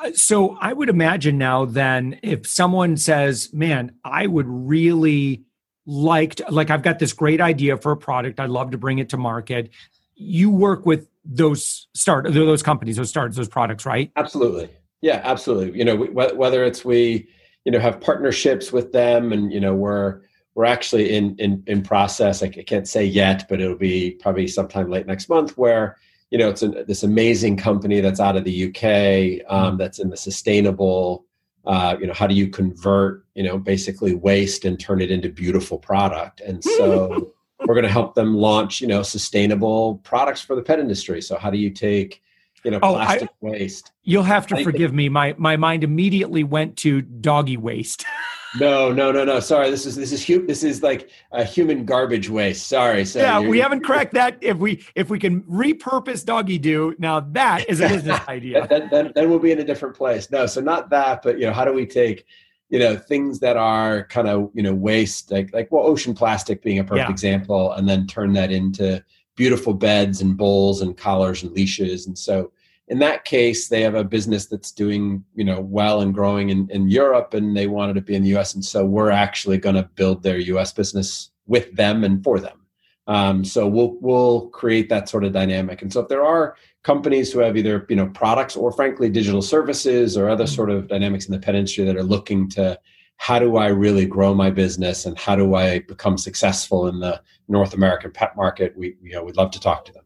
Uh, 0.03 0.11
so 0.11 0.57
I 0.59 0.73
would 0.73 0.89
imagine 0.89 1.37
now 1.37 1.63
then 1.63 2.19
if 2.21 2.45
someone 2.45 2.97
says, 2.97 3.53
"Man, 3.53 3.93
I 4.03 4.27
would 4.27 4.47
really 4.49 5.44
like 5.85 6.35
to, 6.35 6.45
like 6.49 6.69
I've 6.69 6.81
got 6.81 6.99
this 6.99 7.13
great 7.13 7.41
idea 7.41 7.77
for 7.77 7.91
a 7.91 7.97
product. 7.97 8.39
I'd 8.39 8.49
love 8.49 8.71
to 8.71 8.77
bring 8.77 8.99
it 8.99 9.09
to 9.09 9.17
market." 9.17 9.69
You 10.15 10.49
work 10.49 10.85
with 10.85 11.07
those 11.25 11.87
start 11.93 12.31
those 12.31 12.63
companies, 12.63 12.97
those 12.97 13.09
starts, 13.09 13.35
those 13.35 13.49
products, 13.49 13.85
right? 13.85 14.11
Absolutely. 14.15 14.69
Yeah, 15.01 15.21
absolutely. 15.23 15.77
You 15.77 15.85
know, 15.85 15.97
whether 15.97 16.63
it's 16.63 16.85
we, 16.85 17.27
you 17.65 17.71
know, 17.71 17.79
have 17.79 17.99
partnerships 17.99 18.71
with 18.71 18.91
them, 18.91 19.33
and 19.33 19.51
you 19.51 19.59
know, 19.59 19.75
we're 19.75 20.21
we're 20.55 20.65
actually 20.65 21.15
in 21.15 21.35
in 21.37 21.63
in 21.67 21.83
process. 21.83 22.41
I 22.41 22.47
can't 22.47 22.87
say 22.87 23.05
yet, 23.05 23.45
but 23.49 23.59
it'll 23.59 23.77
be 23.77 24.11
probably 24.11 24.47
sometime 24.47 24.89
late 24.89 25.05
next 25.05 25.29
month 25.29 25.57
where 25.57 25.97
you 26.31 26.37
know, 26.37 26.49
it's 26.49 26.63
a, 26.63 26.67
this 26.67 27.03
amazing 27.03 27.57
company 27.57 28.01
that's 28.01 28.19
out 28.19 28.35
of 28.35 28.43
the 28.43 28.67
UK 28.67 29.45
um, 29.49 29.71
mm-hmm. 29.71 29.77
that's 29.77 29.99
in 29.99 30.09
the 30.09 30.17
sustainable. 30.17 31.25
Uh, 31.65 31.97
you 31.99 32.07
know, 32.07 32.13
how 32.13 32.27
do 32.27 32.35
you 32.35 32.47
convert 32.47 33.25
you 33.35 33.43
know 33.43 33.57
basically 33.57 34.15
waste 34.15 34.65
and 34.65 34.79
turn 34.79 35.01
it 35.01 35.11
into 35.11 35.29
beautiful 35.29 35.77
product? 35.77 36.41
And 36.41 36.63
so 36.63 37.33
we're 37.65 37.75
going 37.75 37.83
to 37.83 37.91
help 37.91 38.15
them 38.15 38.35
launch 38.35 38.81
you 38.81 38.87
know 38.87 39.03
sustainable 39.03 39.95
products 40.03 40.41
for 40.41 40.55
the 40.55 40.61
pet 40.61 40.79
industry. 40.79 41.21
So 41.21 41.37
how 41.37 41.49
do 41.49 41.57
you 41.57 41.69
take 41.69 42.21
you 42.65 42.71
know, 42.71 42.79
oh, 42.81 42.93
plastic 42.93 43.29
I, 43.29 43.33
waste. 43.41 43.91
You'll 44.03 44.23
have 44.23 44.47
to 44.47 44.63
forgive 44.63 44.91
me. 44.91 45.07
My 45.07 45.35
my 45.37 45.55
mind 45.55 45.83
immediately 45.83 46.43
went 46.43 46.75
to 46.77 47.01
doggy 47.01 47.57
waste. 47.57 48.03
no, 48.59 48.91
no, 48.91 49.11
no, 49.11 49.23
no. 49.23 49.39
Sorry, 49.39 49.69
this 49.69 49.85
is 49.85 49.95
this 49.95 50.11
is 50.11 50.25
hu- 50.25 50.47
this 50.47 50.63
is 50.63 50.81
like 50.81 51.11
a 51.31 51.43
human 51.43 51.85
garbage 51.85 52.27
waste. 52.27 52.67
Sorry. 52.67 53.05
So 53.05 53.19
yeah, 53.19 53.39
we 53.39 53.59
haven't 53.59 53.81
cracked 53.81 54.15
that. 54.15 54.39
If 54.41 54.57
we 54.57 54.83
if 54.95 55.11
we 55.11 55.19
can 55.19 55.43
repurpose 55.43 56.25
doggy 56.25 56.57
do 56.57 56.95
now, 56.97 57.19
that 57.19 57.69
is 57.69 57.81
a 57.81 57.87
business 57.87 58.19
idea. 58.27 58.67
then, 58.67 58.89
then, 58.91 59.11
then 59.13 59.29
we'll 59.29 59.39
be 59.39 59.51
in 59.51 59.59
a 59.59 59.63
different 59.63 59.95
place. 59.95 60.31
No, 60.31 60.47
so 60.47 60.59
not 60.59 60.89
that, 60.89 61.21
but 61.21 61.37
you 61.37 61.45
know, 61.45 61.53
how 61.53 61.65
do 61.65 61.71
we 61.71 61.85
take 61.85 62.25
you 62.69 62.79
know 62.79 62.97
things 62.97 63.39
that 63.41 63.57
are 63.57 64.05
kind 64.07 64.27
of 64.27 64.49
you 64.55 64.63
know 64.63 64.73
waste 64.73 65.31
like 65.31 65.53
like 65.53 65.71
well 65.71 65.85
ocean 65.85 66.15
plastic 66.15 66.63
being 66.63 66.79
a 66.79 66.83
perfect 66.83 67.07
yeah. 67.07 67.11
example 67.11 67.71
and 67.73 67.87
then 67.87 68.07
turn 68.07 68.33
that 68.33 68.51
into 68.51 69.03
beautiful 69.35 69.73
beds 69.73 70.21
and 70.21 70.35
bowls 70.35 70.81
and 70.81 70.97
collars 70.97 71.43
and 71.43 71.51
leashes 71.51 72.07
and 72.07 72.17
so 72.17 72.51
in 72.87 72.99
that 72.99 73.25
case 73.25 73.67
they 73.67 73.81
have 73.81 73.95
a 73.95 74.03
business 74.03 74.45
that's 74.45 74.71
doing 74.71 75.23
you 75.35 75.43
know 75.43 75.59
well 75.59 76.01
and 76.01 76.13
growing 76.13 76.49
in, 76.49 76.69
in 76.69 76.87
europe 76.87 77.33
and 77.33 77.55
they 77.55 77.67
wanted 77.67 77.93
to 77.93 78.01
be 78.01 78.15
in 78.15 78.23
the 78.23 78.35
us 78.35 78.53
and 78.53 78.63
so 78.63 78.85
we're 78.85 79.11
actually 79.11 79.57
going 79.57 79.75
to 79.75 79.89
build 79.95 80.21
their 80.23 80.37
us 80.37 80.71
business 80.71 81.31
with 81.47 81.73
them 81.75 82.03
and 82.03 82.23
for 82.23 82.39
them 82.39 82.61
um, 83.07 83.45
so 83.45 83.67
we'll 83.67 83.97
we'll 84.01 84.47
create 84.47 84.89
that 84.89 85.07
sort 85.07 85.23
of 85.23 85.31
dynamic 85.31 85.81
and 85.81 85.91
so 85.91 85.99
if 86.01 86.07
there 86.07 86.25
are 86.25 86.55
companies 86.83 87.31
who 87.31 87.39
have 87.39 87.57
either 87.57 87.85
you 87.89 87.95
know 87.95 88.07
products 88.07 88.55
or 88.55 88.71
frankly 88.71 89.09
digital 89.09 89.41
services 89.41 90.17
or 90.17 90.29
other 90.29 90.47
sort 90.47 90.69
of 90.69 90.87
dynamics 90.87 91.25
in 91.25 91.31
the 91.31 91.39
pet 91.39 91.55
industry 91.55 91.85
that 91.85 91.97
are 91.97 92.03
looking 92.03 92.49
to 92.49 92.79
how 93.17 93.39
do 93.39 93.57
I 93.57 93.67
really 93.67 94.05
grow 94.05 94.33
my 94.33 94.49
business 94.49 95.05
and 95.05 95.17
how 95.17 95.35
do 95.35 95.55
I 95.55 95.79
become 95.79 96.17
successful 96.17 96.87
in 96.87 96.99
the 96.99 97.21
North 97.47 97.73
American 97.73 98.11
pet 98.11 98.35
market? 98.35 98.75
We 98.77 98.97
you 99.01 99.13
know 99.13 99.23
we'd 99.23 99.37
love 99.37 99.51
to 99.51 99.59
talk 99.59 99.85
to 99.85 99.93
them. 99.93 100.04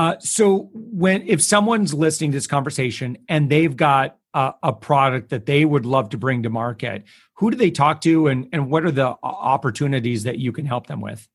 Uh, 0.00 0.18
so 0.18 0.70
when 0.72 1.20
if 1.28 1.42
someone's 1.42 1.92
listening 1.92 2.30
to 2.30 2.36
this 2.38 2.46
conversation 2.46 3.18
and 3.28 3.50
they've 3.50 3.76
got 3.76 4.16
a, 4.32 4.54
a, 4.62 4.72
product 4.72 5.28
that 5.28 5.44
they 5.44 5.62
would 5.66 5.84
love 5.84 6.08
to 6.08 6.16
bring 6.16 6.42
to 6.42 6.48
market, 6.48 7.04
who 7.34 7.50
do 7.50 7.56
they 7.58 7.70
talk 7.70 8.00
to, 8.00 8.28
and 8.28 8.48
and 8.50 8.70
what 8.70 8.82
are 8.86 8.90
the 8.90 9.14
opportunities 9.22 10.22
that 10.22 10.38
you 10.38 10.52
can 10.52 10.64
help 10.64 10.86
them 10.86 11.02
with? 11.02 11.28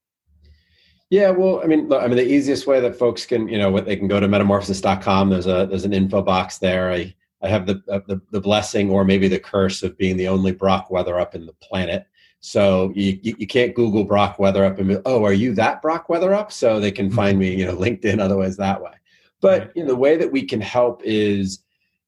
Yeah, 1.12 1.30
well, 1.30 1.62
I 1.64 1.68
mean, 1.68 1.94
I 1.94 2.08
mean, 2.08 2.18
the 2.18 2.28
easiest 2.28 2.66
way 2.66 2.80
that 2.80 2.96
folks 2.96 3.24
can, 3.24 3.48
you 3.48 3.60
know, 3.60 3.70
what 3.70 3.86
they 3.86 3.96
can 3.96 4.08
go 4.08 4.20
to 4.20 4.28
metamorphosis.com. 4.28 5.30
There's 5.30 5.46
a 5.46 5.68
there's 5.70 5.86
an 5.86 5.94
info 5.94 6.24
box 6.24 6.58
there. 6.58 6.92
I 6.92 7.14
I 7.44 7.50
have 7.50 7.68
the, 7.68 7.84
uh, 7.88 8.00
the, 8.08 8.20
the 8.32 8.42
blessing 8.42 8.90
or 8.90 9.06
maybe 9.06 9.28
the 9.28 9.38
curse 9.38 9.84
of 9.84 9.96
being 9.96 10.18
the 10.18 10.28
only 10.28 10.54
Brock 10.54 10.90
Weatherup 10.90 11.36
in 11.36 11.46
the 11.46 11.54
planet. 11.62 12.08
So 12.46 12.92
you, 12.94 13.20
you, 13.24 13.48
can't 13.48 13.74
Google 13.74 14.04
Brock 14.04 14.38
Weatherup 14.38 14.78
and 14.78 14.88
be, 14.88 14.98
oh, 15.06 15.24
are 15.24 15.34
you 15.34 15.56
that 15.56 15.82
Brock 15.82 16.08
Weatherup? 16.08 16.52
So 16.52 16.80
they 16.80 16.92
can 16.92 17.10
find 17.10 17.40
me, 17.40 17.56
you 17.56 17.66
know, 17.66 17.76
LinkedIn, 17.76 18.20
otherwise 18.20 18.56
that 18.58 18.84
way. 18.84 18.92
But 19.42 19.76
you 19.76 19.82
know, 19.82 19.88
the 19.88 19.96
way 19.96 20.16
that 20.16 20.32
we 20.32 20.44
can 20.44 20.62
help 20.62 21.02
is, 21.04 21.64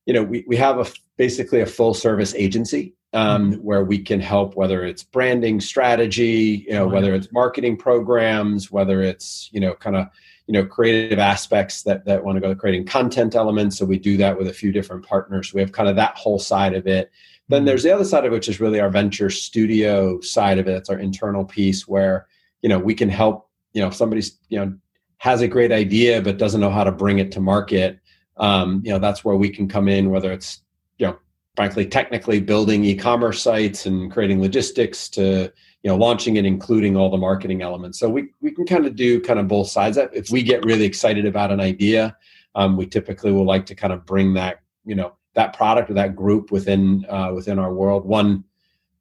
you 0.05 0.13
know, 0.13 0.21
we, 0.21 0.45
we 0.47 0.55
have 0.57 0.77
a 0.77 0.85
basically 1.17 1.61
a 1.61 1.65
full 1.65 1.95
service 1.95 2.35
agency 2.35 2.93
um, 3.13 3.53
mm-hmm. 3.53 3.61
where 3.61 3.83
we 3.83 3.97
can 3.97 4.19
help 4.19 4.55
whether 4.55 4.85
it's 4.85 5.01
branding 5.01 5.59
strategy, 5.59 6.65
you 6.67 6.73
know, 6.73 6.87
whether 6.87 7.15
it's 7.15 7.31
marketing 7.31 7.75
programs, 7.75 8.71
whether 8.71 9.01
it's, 9.01 9.49
you 9.51 9.59
know, 9.59 9.73
kind 9.73 9.95
of 9.95 10.07
you 10.45 10.53
know 10.53 10.65
creative 10.65 11.19
aspects 11.19 11.81
that 11.81 12.05
that 12.05 12.23
want 12.23 12.37
to 12.37 12.39
go 12.39 12.47
to 12.47 12.55
creating 12.55 12.85
content 12.85 13.35
elements 13.35 13.77
so 13.77 13.85
we 13.85 13.99
do 13.99 14.15
that 14.15 14.37
with 14.37 14.47
a 14.47 14.53
few 14.53 14.71
different 14.71 15.05
partners 15.05 15.53
we 15.53 15.59
have 15.59 15.73
kind 15.73 15.89
of 15.89 15.97
that 15.97 16.15
whole 16.15 16.39
side 16.39 16.73
of 16.73 16.87
it 16.87 17.11
then 17.49 17.59
mm-hmm. 17.59 17.67
there's 17.67 17.83
the 17.83 17.93
other 17.93 18.05
side 18.05 18.25
of 18.25 18.31
it 18.31 18.35
which 18.35 18.49
is 18.49 18.59
really 18.59 18.79
our 18.79 18.89
venture 18.89 19.29
studio 19.29 20.19
side 20.21 20.59
of 20.59 20.67
it. 20.67 20.75
It's 20.75 20.89
our 20.89 20.99
internal 20.99 21.45
piece 21.45 21.87
where 21.87 22.27
you 22.61 22.69
know 22.69 22.79
we 22.79 22.93
can 22.93 23.09
help 23.09 23.49
you 23.73 23.81
know 23.81 23.87
if 23.87 23.95
somebody's 23.95 24.37
you 24.49 24.59
know 24.59 24.73
has 25.19 25.41
a 25.41 25.47
great 25.47 25.71
idea 25.71 26.21
but 26.21 26.37
doesn't 26.37 26.61
know 26.61 26.69
how 26.69 26.83
to 26.83 26.91
bring 26.91 27.19
it 27.19 27.31
to 27.31 27.39
market 27.39 27.99
um, 28.37 28.81
you 28.83 28.91
know 28.91 28.99
that's 28.99 29.25
where 29.25 29.35
we 29.35 29.49
can 29.49 29.67
come 29.67 29.87
in 29.87 30.09
whether 30.09 30.31
it's 30.31 30.61
you 30.97 31.07
know 31.07 31.17
frankly 31.55 31.85
technically 31.85 32.39
building 32.39 32.83
e-commerce 32.83 33.41
sites 33.41 33.85
and 33.85 34.11
creating 34.11 34.41
logistics 34.41 35.09
to 35.09 35.51
you 35.83 35.89
know 35.89 35.95
launching 35.95 36.37
and 36.37 36.47
including 36.47 36.95
all 36.95 37.09
the 37.09 37.17
marketing 37.17 37.61
elements. 37.61 37.99
So 37.99 38.09
we, 38.09 38.29
we 38.41 38.51
can 38.51 38.65
kind 38.65 38.85
of 38.85 38.95
do 38.95 39.21
kind 39.21 39.39
of 39.39 39.47
both 39.47 39.69
sides 39.69 39.97
if 39.97 40.29
we 40.29 40.43
get 40.43 40.65
really 40.65 40.85
excited 40.85 41.25
about 41.25 41.51
an 41.51 41.59
idea 41.59 42.15
um, 42.55 42.75
we 42.75 42.87
typically 42.87 43.31
will 43.31 43.45
like 43.45 43.65
to 43.67 43.75
kind 43.75 43.93
of 43.93 44.05
bring 44.05 44.33
that 44.33 44.59
you 44.85 44.95
know 44.95 45.16
that 45.37 45.55
product 45.55 45.89
or 45.89 45.93
that 45.93 46.15
group 46.15 46.51
within 46.51 47.05
uh, 47.07 47.31
within 47.33 47.57
our 47.59 47.73
world. 47.73 48.05
One 48.05 48.43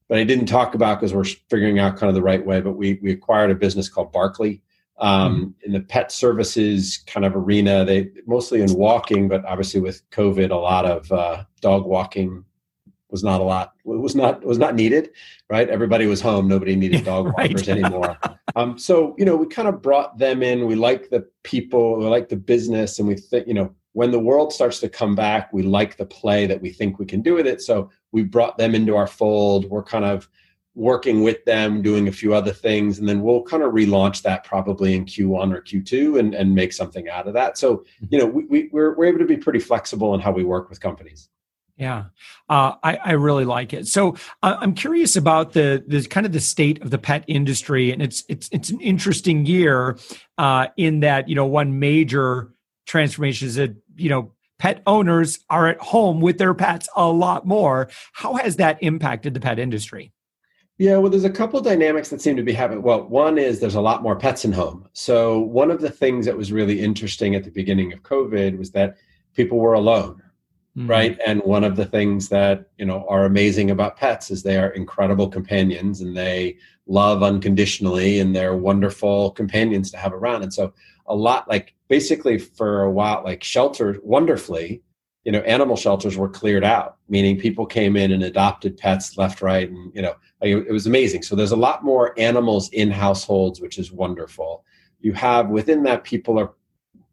but 0.09 0.19
i 0.19 0.25
didn't 0.25 0.47
talk 0.47 0.77
about 0.77 1.01
because 1.01 1.13
we're 1.13 1.25
figuring 1.51 1.81
out 1.81 1.97
kind 1.97 2.09
of 2.09 2.15
the 2.15 2.23
right 2.23 2.47
way 2.47 2.61
but 2.61 2.75
we 2.75 3.01
we 3.03 3.11
acquired 3.11 3.51
a 3.51 3.57
business 3.57 3.89
called 3.89 4.13
Barkly 4.13 4.63
um, 4.99 5.35
mm-hmm. 5.35 5.67
in 5.67 5.73
the 5.73 5.81
pet 5.81 6.11
services 6.13 7.03
kind 7.07 7.27
of 7.27 7.37
arena. 7.37 7.85
They 7.85 8.11
mostly 8.25 8.63
in 8.63 8.73
walking 8.75 9.27
but 9.27 9.45
obviously 9.45 9.81
with 9.81 10.09
covid 10.11 10.53
a 10.53 10.57
lot 10.57 10.87
of 10.87 11.11
uh, 11.11 11.45
dog 11.61 11.87
walking 11.87 12.45
was 13.11 13.25
not 13.25 13.41
a 13.41 13.45
lot 13.45 13.73
was 13.85 14.15
not 14.15 14.45
was 14.45 14.59
not 14.59 14.77
needed 14.77 15.11
right? 15.49 15.69
Everybody 15.69 16.07
was 16.07 16.21
home. 16.21 16.49
Nobody 16.49 16.75
needed 16.75 17.05
dog 17.13 17.27
walkers 17.27 17.69
right. 17.69 17.79
anymore. 17.79 18.19
Um, 18.55 18.79
so 18.79 19.15
you 19.19 19.25
know 19.25 19.37
we 19.37 19.47
kind 19.47 19.69
of 19.69 19.83
brought 19.83 20.19
them 20.19 20.43
in. 20.43 20.67
We 20.67 20.75
like 20.75 21.11
the 21.11 21.27
people. 21.43 21.99
We 21.99 22.07
like 22.07 22.29
the 22.29 22.37
business 22.37 22.99
and 22.99 23.07
we 23.09 23.17
think 23.17 23.47
you 23.47 23.55
know 23.55 23.75
when 23.97 24.11
the 24.11 24.19
world 24.19 24.53
starts 24.53 24.79
to 24.79 24.91
come 24.91 25.15
back 25.15 25.51
we 25.55 25.63
like 25.63 25.97
the 25.97 26.05
play 26.05 26.45
that 26.47 26.61
we 26.61 26.69
think 26.69 26.99
we 26.99 27.07
can 27.07 27.23
do 27.23 27.33
with 27.33 27.47
it. 27.47 27.63
So 27.63 27.89
we 28.13 28.25
brought 28.25 28.59
them 28.59 28.75
into 28.75 28.95
our 28.95 29.07
fold. 29.07 29.71
We're 29.71 29.83
kind 29.83 30.05
of 30.05 30.29
working 30.75 31.23
with 31.23 31.43
them 31.47 31.81
doing 31.81 32.07
a 32.07 32.13
few 32.13 32.35
other 32.35 32.53
things 32.53 32.99
and 32.99 33.09
then 33.09 33.23
we'll 33.23 33.43
kind 33.43 33.63
of 33.63 33.73
relaunch 33.73 34.21
that 34.21 34.45
probably 34.45 34.95
in 34.95 35.07
q1 35.07 35.51
or 35.51 35.63
q2 35.63 36.19
and, 36.21 36.35
and 36.35 36.55
make 36.55 36.75
something 36.75 37.09
out 37.09 37.27
of 37.27 37.33
that. 37.33 37.57
So 37.57 37.79
mm-hmm. 37.79 38.07
you 38.11 38.19
know 38.19 38.27
we, 38.27 38.45
we, 38.45 38.69
we're, 38.71 38.95
we're 38.95 39.07
able 39.07 39.21
to 39.21 39.25
be 39.25 39.39
pretty 39.39 39.61
flexible 39.61 40.15
in 40.15 40.21
how 40.21 40.31
we 40.31 40.45
work 40.45 40.69
with 40.69 40.79
companies. 40.79 41.31
Yeah, 41.79 42.05
uh, 42.51 42.73
I, 42.83 42.97
I 42.97 43.13
really 43.13 43.45
like 43.45 43.73
it. 43.73 43.87
So 43.87 44.17
uh, 44.43 44.57
I'm 44.61 44.75
curious 44.75 45.17
about 45.17 45.53
the 45.53 45.85
the 45.87 46.07
kind 46.07 46.25
of 46.25 46.33
the 46.33 46.41
state 46.41 46.81
of 46.81 46.89
the 46.89 46.97
pet 46.97 47.23
industry, 47.29 47.93
and 47.93 48.01
it's 48.01 48.25
it's 48.31 48.49
it's 48.51 48.71
an 48.71 48.81
interesting 48.81 49.45
year 49.45 49.99
uh, 50.39 50.69
in 50.79 51.01
that 51.01 51.29
you 51.29 51.35
know 51.35 51.45
one 51.45 51.79
major 51.79 52.55
transformation 52.87 53.49
is 53.49 53.57
that 53.57 53.77
you 53.97 54.09
know 54.09 54.33
pet 54.59 54.83
owners 54.87 55.41
are 55.51 55.69
at 55.69 55.79
home 55.79 56.21
with 56.21 56.39
their 56.39 56.55
pets 56.55 56.89
a 56.97 57.07
lot 57.07 57.47
more. 57.47 57.89
How 58.13 58.35
has 58.35 58.57
that 58.57 58.83
impacted 58.83 59.35
the 59.35 59.41
pet 59.41 59.59
industry? 59.59 60.13
Yeah, 60.79 60.99
well, 60.99 61.11
there's 61.11 61.25
a 61.25 61.31
couple 61.31 61.61
dynamics 61.61 62.11
that 62.11 62.21
seem 62.21 62.37
to 62.37 62.43
be 62.43 62.53
happening. 62.53 62.83
Well, 62.83 63.05
one 63.05 63.39
is 63.39 63.61
there's 63.61 63.77
a 63.77 63.81
lot 63.81 64.03
more 64.03 64.17
pets 64.17 64.45
in 64.45 64.53
home. 64.53 64.89
So 64.93 65.39
one 65.41 65.71
of 65.71 65.81
the 65.81 65.91
things 65.91 66.27
that 66.27 66.37
was 66.37 66.53
really 66.53 66.81
interesting 66.81 67.35
at 67.35 67.45
the 67.45 67.51
beginning 67.51 67.95
of 67.95 68.03
COVID 68.03 68.59
was 68.59 68.73
that 68.73 68.97
people 69.35 69.59
were 69.59 69.75
alone 69.75 70.23
mm-hmm. 70.77 70.89
right 70.89 71.19
and 71.25 71.41
one 71.43 71.65
of 71.65 71.77
the 71.77 71.85
things 71.85 72.29
that 72.29 72.67
you 72.79 72.85
know 72.85 73.07
are 73.09 73.25
amazing 73.25 73.71
about 73.71 73.97
pets 73.97 74.31
is 74.31 74.43
they 74.43 74.57
are 74.57 74.71
incredible 74.71 75.29
companions 75.29 76.01
and 76.01 76.17
they 76.17 76.57
love 76.87 77.23
unconditionally 77.23 78.21
and 78.21 78.35
they're 78.35 78.57
wonderful 78.57 79.31
companions 79.33 79.91
to 79.91 79.97
have 79.97 80.13
around 80.13 80.43
and 80.43 80.53
so 80.53 80.73
a 81.09 81.15
lot 81.15 81.49
like 81.49 81.75
basically 81.89 82.39
for 82.39 82.83
a 82.83 82.91
while 82.91 83.23
like 83.25 83.43
shelters 83.43 83.97
wonderfully 84.03 84.83
you 85.25 85.33
know 85.33 85.41
animal 85.41 85.77
shelters 85.77 86.17
were 86.17 86.29
cleared 86.29 86.65
out 86.65 86.97
meaning 87.09 87.39
people 87.39 87.67
came 87.67 87.97
in 87.97 88.13
and 88.13 88.23
adopted 88.23 88.77
pets 88.77 89.17
left 89.17 89.43
right 89.43 89.71
and 89.71 89.95
you 89.95 90.03
know 90.03 90.15
it 90.43 90.73
was 90.73 90.87
amazing. 90.87 91.23
So 91.23 91.35
there's 91.35 91.53
a 91.53 91.57
lot 91.57 91.85
more 91.85 92.19
animals 92.19 92.69
in 92.71 92.91
households 92.91 93.61
which 93.61 93.79
is 93.79 93.93
wonderful. 93.93 94.65
You 95.01 95.13
have 95.15 95.49
within 95.49 95.83
that 95.85 96.05
people 96.05 96.39
are 96.39 96.53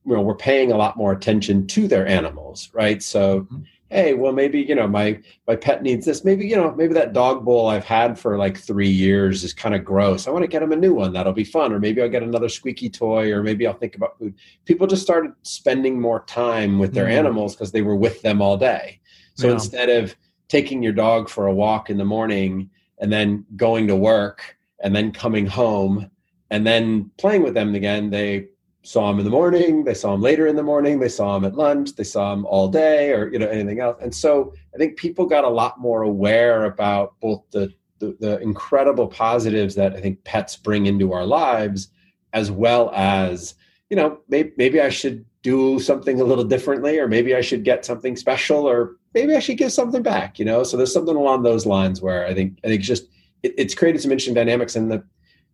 you 0.06 0.16
know 0.16 0.22
we're 0.22 0.36
paying 0.36 0.72
a 0.72 0.78
lot 0.78 0.98
more 0.98 1.14
attention 1.14 1.68
to 1.68 1.88
their 1.88 2.06
animals 2.06 2.70
right? 2.74 3.02
So 3.02 3.42
mm-hmm. 3.42 3.62
Hey 3.94 4.14
well 4.14 4.34
maybe 4.34 4.60
you 4.60 4.76
know 4.76 4.88
my 4.88 5.20
my 5.48 5.56
pet 5.56 5.84
needs 5.84 6.06
this. 6.06 6.26
Maybe 6.26 6.48
you 6.48 6.56
know 6.56 6.74
maybe 6.74 6.94
that 6.96 7.14
dog 7.14 7.46
bowl 7.46 7.68
i've 7.68 7.86
had 7.86 8.18
for 8.18 8.38
like 8.38 8.58
three 8.58 8.90
years 8.90 9.44
is 9.44 9.54
kind 9.54 9.76
of 9.76 9.86
gross. 9.86 10.28
I 10.28 10.32
want 10.32 10.44
to 10.44 10.48
get 10.48 10.64
him 10.64 10.72
a 10.72 10.76
new 10.76 10.94
one. 10.94 11.14
That'll 11.14 11.34
be 11.34 11.44
fun. 11.44 11.72
Or 11.72 11.80
maybe 11.80 12.02
i'll 12.02 12.10
get 12.10 12.24
another 12.24 12.50
squeaky 12.50 12.90
toy 12.90 13.32
or 13.32 13.44
maybe 13.44 13.68
i'll 13.68 13.74
think 13.74 13.96
about 13.96 14.18
food. 14.18 14.34
People 14.66 14.88
just 14.88 15.04
started 15.04 15.32
spending 15.44 16.02
more 16.02 16.24
time 16.26 16.80
with 16.80 16.94
their 16.94 17.06
mm-hmm. 17.06 17.20
animals 17.20 17.56
because 17.56 17.72
they 17.72 17.82
were 17.82 17.96
with 17.96 18.22
them 18.22 18.42
all 18.42 18.58
day. 18.58 19.00
So 19.36 19.48
yeah. 19.48 19.54
instead 19.54 19.90
of 19.90 20.16
taking 20.50 20.84
your 20.84 20.94
dog 20.94 21.30
for 21.30 21.48
a 21.48 21.54
walk 21.54 21.90
in 21.90 21.98
the 21.98 22.06
morning 22.06 22.70
and 23.00 23.12
then 23.12 23.46
going 23.56 23.88
to 23.88 23.96
work 23.96 24.58
and 24.84 24.96
then 24.96 25.12
coming 25.12 25.46
home 25.46 26.10
and 26.50 26.66
then 26.66 27.10
playing 27.18 27.44
with 27.44 27.54
them 27.54 27.74
again 27.74 28.10
they 28.10 28.48
saw 28.84 29.10
him 29.10 29.18
in 29.18 29.26
the 29.26 29.32
morning 29.32 29.86
they 29.86 29.94
saw 29.94 30.14
him 30.14 30.22
later 30.22 30.46
in 30.46 30.58
the 30.58 30.64
morning 30.64 31.00
they 31.00 31.10
saw 31.10 31.38
him 31.38 31.46
at 31.46 31.56
lunch 31.56 31.96
they 31.96 32.04
saw 32.04 32.34
him 32.34 32.46
all 32.46 32.68
day 32.68 33.12
or 33.12 33.32
you 33.32 33.40
know 33.40 33.48
anything 33.48 33.80
else. 33.80 33.98
And 34.02 34.14
so 34.14 34.54
i 34.76 34.78
think 34.78 34.98
people 34.98 35.26
got 35.26 35.46
a 35.46 35.50
lot 35.50 35.80
more 35.80 36.04
aware 36.04 36.66
about 36.66 37.20
both 37.22 37.44
the 37.52 37.74
the, 38.00 38.16
the 38.20 38.40
incredible 38.40 39.08
positives 39.08 39.76
that 39.76 39.94
i 39.96 40.02
think 40.02 40.22
pets 40.26 40.58
bring 40.58 40.86
into 40.86 41.14
our 41.14 41.26
lives 41.26 41.90
as 42.34 42.52
well 42.52 42.92
as 42.94 43.56
you 43.90 43.96
know 43.96 44.20
maybe, 44.28 44.52
maybe 44.58 44.82
i 44.82 44.90
should 44.90 45.26
do 45.44 45.80
something 45.80 46.20
a 46.20 46.24
little 46.24 46.44
differently 46.44 47.00
or 47.00 47.08
maybe 47.08 47.36
i 47.36 47.42
should 47.42 47.64
get 47.64 47.86
something 47.86 48.18
special 48.18 48.68
or 48.68 48.98
maybe 49.14 49.34
i 49.34 49.40
should 49.40 49.58
give 49.58 49.72
something 49.72 50.04
back 50.04 50.38
you 50.40 50.46
know? 50.46 50.64
So 50.64 50.76
there's 50.76 50.94
something 50.94 51.16
along 51.16 51.44
those 51.44 51.66
lines 51.66 52.02
where 52.02 52.26
i 52.28 52.34
think 52.34 52.60
i 52.66 52.68
think 52.68 52.82
just 52.82 53.06
it, 53.44 53.54
it's 53.58 53.76
created 53.76 54.02
some 54.02 54.12
interesting 54.12 54.34
dynamics 54.34 54.76
and 54.76 54.92
the 54.92 55.04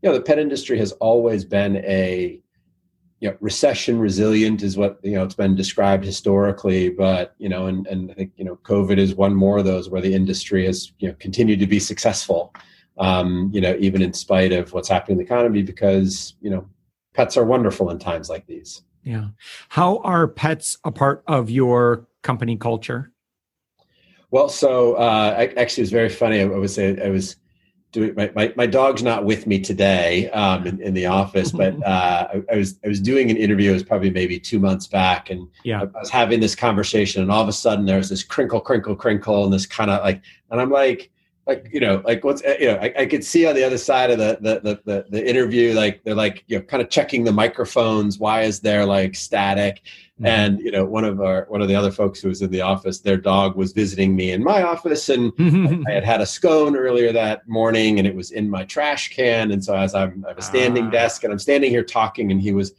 you 0.02 0.10
know 0.10 0.14
the 0.14 0.22
pet 0.22 0.40
industry 0.40 0.80
has 0.80 0.94
always 0.94 1.46
been 1.46 1.78
a 1.78 2.40
you 3.20 3.30
know, 3.30 3.38
recession 3.42 4.00
resilient 4.00 4.64
is 4.64 4.78
what 4.78 5.00
you 5.04 5.14
know 5.14 5.24
it's 5.24 5.36
been 5.36 5.56
described 5.56 6.06
historically, 6.06 6.90
but 6.90 7.36
you 7.38 7.50
know, 7.50 7.68
and 7.68 7.86
and 7.88 8.12
I 8.12 8.14
think 8.14 8.32
you 8.38 8.46
know, 8.46 8.58
COVID 8.64 8.98
is 8.98 9.14
one 9.16 9.36
more 9.36 9.58
of 9.60 9.66
those 9.66 9.90
where 9.90 10.02
the 10.02 10.14
industry 10.14 10.66
has 10.66 10.92
you 11.00 11.10
know 11.10 11.16
continued 11.20 11.60
to 11.60 11.68
be 11.68 11.80
successful, 11.80 12.54
um, 12.98 13.50
you 13.54 13.60
know, 13.60 13.76
even 13.80 14.02
in 14.02 14.14
spite 14.14 14.54
of 14.54 14.74
what's 14.74 14.88
happening 14.88 15.20
in 15.20 15.26
the 15.26 15.26
economy, 15.26 15.64
because 15.64 16.36
you 16.42 16.50
know, 16.50 16.66
pets 17.14 17.36
are 17.36 17.46
wonderful 17.46 17.90
in 17.90 18.00
times 18.00 18.30
like 18.30 18.48
these. 18.48 18.84
Yeah, 19.04 19.28
how 19.68 19.98
are 19.98 20.28
pets 20.28 20.78
a 20.86 20.92
part 20.92 21.24
of 21.28 21.50
your 21.50 22.08
company 22.22 22.56
culture? 22.56 23.12
Well, 24.32 24.48
so 24.48 24.94
uh, 24.94 25.36
I, 25.38 25.46
actually, 25.58 25.82
it 25.82 25.88
was 25.88 25.92
very 25.92 26.10
funny. 26.10 26.40
I, 26.40 26.44
I 26.44 26.58
was 26.58 26.80
I 26.80 27.10
was 27.10 27.36
doing 27.92 28.14
my, 28.16 28.32
my, 28.36 28.54
my 28.56 28.66
dog's 28.66 29.02
not 29.02 29.26
with 29.26 29.48
me 29.48 29.60
today 29.60 30.30
um, 30.32 30.68
in, 30.68 30.82
in 30.82 30.94
the 30.94 31.06
office, 31.06 31.52
but 31.52 31.76
uh, 31.86 32.28
I, 32.34 32.44
I, 32.54 32.58
was 32.58 32.80
I 32.84 32.88
was 32.88 33.00
doing 33.00 33.32
an 33.32 33.38
interview. 33.38 33.72
It 33.72 33.74
was 33.74 33.84
probably 33.84 34.10
maybe 34.10 34.40
two 34.40 34.60
months 34.60 34.88
back, 34.88 35.30
and 35.30 35.48
yeah. 35.64 35.82
I, 35.82 35.84
I 35.84 36.00
was 36.00 36.10
having 36.10 36.40
this 36.40 36.56
conversation, 36.56 37.22
and 37.22 37.32
all 37.32 37.42
of 37.42 37.48
a 37.48 37.54
sudden 37.54 37.86
there 37.86 37.98
was 37.98 38.10
this 38.10 38.24
crinkle, 38.24 38.60
crinkle, 38.60 38.96
crinkle, 38.96 39.44
and 39.44 39.54
this 39.54 39.66
kind 39.66 39.90
of 39.90 40.02
like, 40.04 40.22
and 40.52 40.62
I'm 40.62 40.70
like, 40.70 41.12
like 41.50 41.68
you 41.74 41.80
know, 41.80 42.02
like 42.06 42.24
what's 42.24 42.44
you 42.60 42.68
know, 42.68 42.76
I, 42.76 42.94
I 43.00 43.06
could 43.08 43.24
see 43.24 43.48
on 43.48 43.56
the 43.56 43.64
other 43.64 43.80
side 43.80 44.12
of 44.12 44.20
the 44.20 44.38
the, 44.40 44.60
the 44.60 44.82
the 44.86 45.06
the 45.10 45.30
interview, 45.30 45.74
like 45.74 46.04
they're 46.04 46.14
like 46.16 46.44
you 46.48 46.60
know, 46.60 46.64
kind 46.64 46.82
of 46.82 46.90
checking 46.90 47.24
the 47.24 47.32
microphones. 47.32 48.20
Why 48.20 48.44
is 48.44 48.60
there 48.60 48.86
like 48.86 49.16
static? 49.16 49.82
Mm-hmm. 50.16 50.26
And 50.28 50.60
you 50.60 50.70
know, 50.70 50.86
one 50.86 51.06
of 51.06 51.20
our 51.20 51.48
one 51.50 51.62
of 51.64 51.68
the 51.68 51.74
other 51.74 51.92
folks 51.92 52.22
who 52.22 52.30
was 52.30 52.44
in 52.44 52.52
the 52.52 52.62
office, 52.62 53.00
their 53.00 53.18
dog 53.18 53.56
was 53.56 53.72
visiting 53.72 54.16
me 54.16 54.32
in 54.32 54.44
my 54.44 54.62
office, 54.62 55.10
and 55.10 55.34
I 55.88 55.92
had 55.92 56.04
had 56.04 56.22
a 56.22 56.26
scone 56.26 56.78
earlier 56.78 57.12
that 57.14 57.48
morning, 57.48 57.98
and 57.98 58.08
it 58.08 58.16
was 58.16 58.30
in 58.30 58.48
my 58.48 58.64
trash 58.64 59.10
can. 59.10 59.52
And 59.52 59.64
so 59.64 59.76
as 59.76 59.96
I'm, 59.96 60.24
I 60.26 60.30
have 60.30 60.38
a 60.38 60.44
standing 60.44 60.88
ah. 60.88 60.92
desk, 60.92 61.24
and 61.24 61.34
I'm 61.34 61.40
standing 61.40 61.72
here 61.72 61.84
talking, 61.84 62.32
and 62.32 62.40
he 62.40 62.52
was 62.52 62.74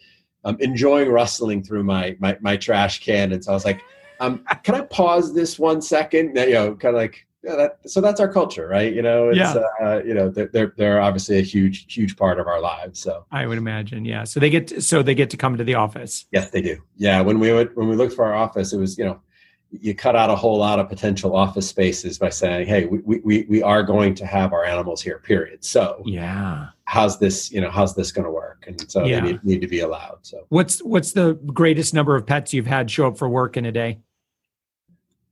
um, 0.44 0.56
enjoying 0.60 1.10
rustling 1.10 1.64
through 1.64 1.82
my, 1.82 2.16
my 2.20 2.38
my 2.40 2.56
trash 2.56 3.00
can, 3.00 3.32
and 3.32 3.44
so 3.44 3.50
I 3.50 3.54
was 3.54 3.64
like, 3.64 3.82
um, 4.20 4.44
"Can 4.62 4.76
I 4.76 4.82
pause 4.82 5.34
this 5.34 5.58
one 5.58 5.82
second? 5.82 6.36
You 6.36 6.52
know, 6.52 6.76
kind 6.76 6.94
of 6.94 7.00
like 7.00 7.26
yeah, 7.42 7.56
that, 7.56 7.78
so 7.86 8.00
that's 8.00 8.20
our 8.20 8.30
culture, 8.30 8.68
right? 8.68 8.92
You 8.92 9.00
know, 9.00 9.30
it's, 9.30 9.38
yeah. 9.38 9.62
Uh, 9.82 10.02
you 10.04 10.12
know, 10.12 10.28
they're, 10.28 10.74
they're 10.76 11.00
obviously 11.00 11.38
a 11.38 11.42
huge, 11.42 11.92
huge 11.92 12.16
part 12.16 12.38
of 12.38 12.46
our 12.46 12.60
lives. 12.60 13.00
So 13.00 13.24
I 13.32 13.46
would 13.46 13.56
imagine. 13.56 14.04
Yeah. 14.04 14.24
So 14.24 14.40
they 14.40 14.50
get, 14.50 14.68
to, 14.68 14.82
so 14.82 15.02
they 15.02 15.14
get 15.14 15.30
to 15.30 15.38
come 15.38 15.56
to 15.56 15.64
the 15.64 15.74
office. 15.74 16.26
Yes, 16.32 16.50
they 16.50 16.60
do. 16.60 16.82
Yeah. 16.96 17.22
When 17.22 17.40
we 17.40 17.52
would, 17.52 17.74
when 17.76 17.88
we 17.88 17.96
looked 17.96 18.12
for 18.12 18.26
our 18.26 18.34
office, 18.34 18.74
it 18.74 18.78
was, 18.78 18.98
you 18.98 19.04
know, 19.04 19.22
you 19.70 19.94
cut 19.94 20.16
out 20.16 20.28
a 20.28 20.36
whole 20.36 20.58
lot 20.58 20.80
of 20.80 20.88
potential 20.88 21.34
office 21.34 21.68
spaces 21.68 22.18
by 22.18 22.28
saying, 22.28 22.66
Hey, 22.66 22.86
we, 22.86 23.20
we, 23.20 23.46
we 23.48 23.62
are 23.62 23.84
going 23.84 24.14
to 24.16 24.26
have 24.26 24.52
our 24.52 24.64
animals 24.64 25.00
here, 25.00 25.20
period. 25.20 25.64
So 25.64 26.02
yeah, 26.04 26.66
how's 26.84 27.20
this, 27.20 27.52
you 27.52 27.60
know, 27.60 27.70
how's 27.70 27.94
this 27.94 28.12
going 28.12 28.24
to 28.24 28.32
work? 28.32 28.64
And 28.66 28.90
so 28.90 29.04
yeah. 29.04 29.20
they 29.20 29.32
need, 29.32 29.44
need 29.44 29.60
to 29.60 29.68
be 29.68 29.80
allowed. 29.80 30.18
So 30.22 30.44
what's, 30.48 30.80
what's 30.80 31.12
the 31.12 31.34
greatest 31.34 31.94
number 31.94 32.16
of 32.16 32.26
pets 32.26 32.52
you've 32.52 32.66
had 32.66 32.90
show 32.90 33.06
up 33.06 33.16
for 33.16 33.28
work 33.28 33.56
in 33.56 33.64
a 33.64 33.72
day? 33.72 34.00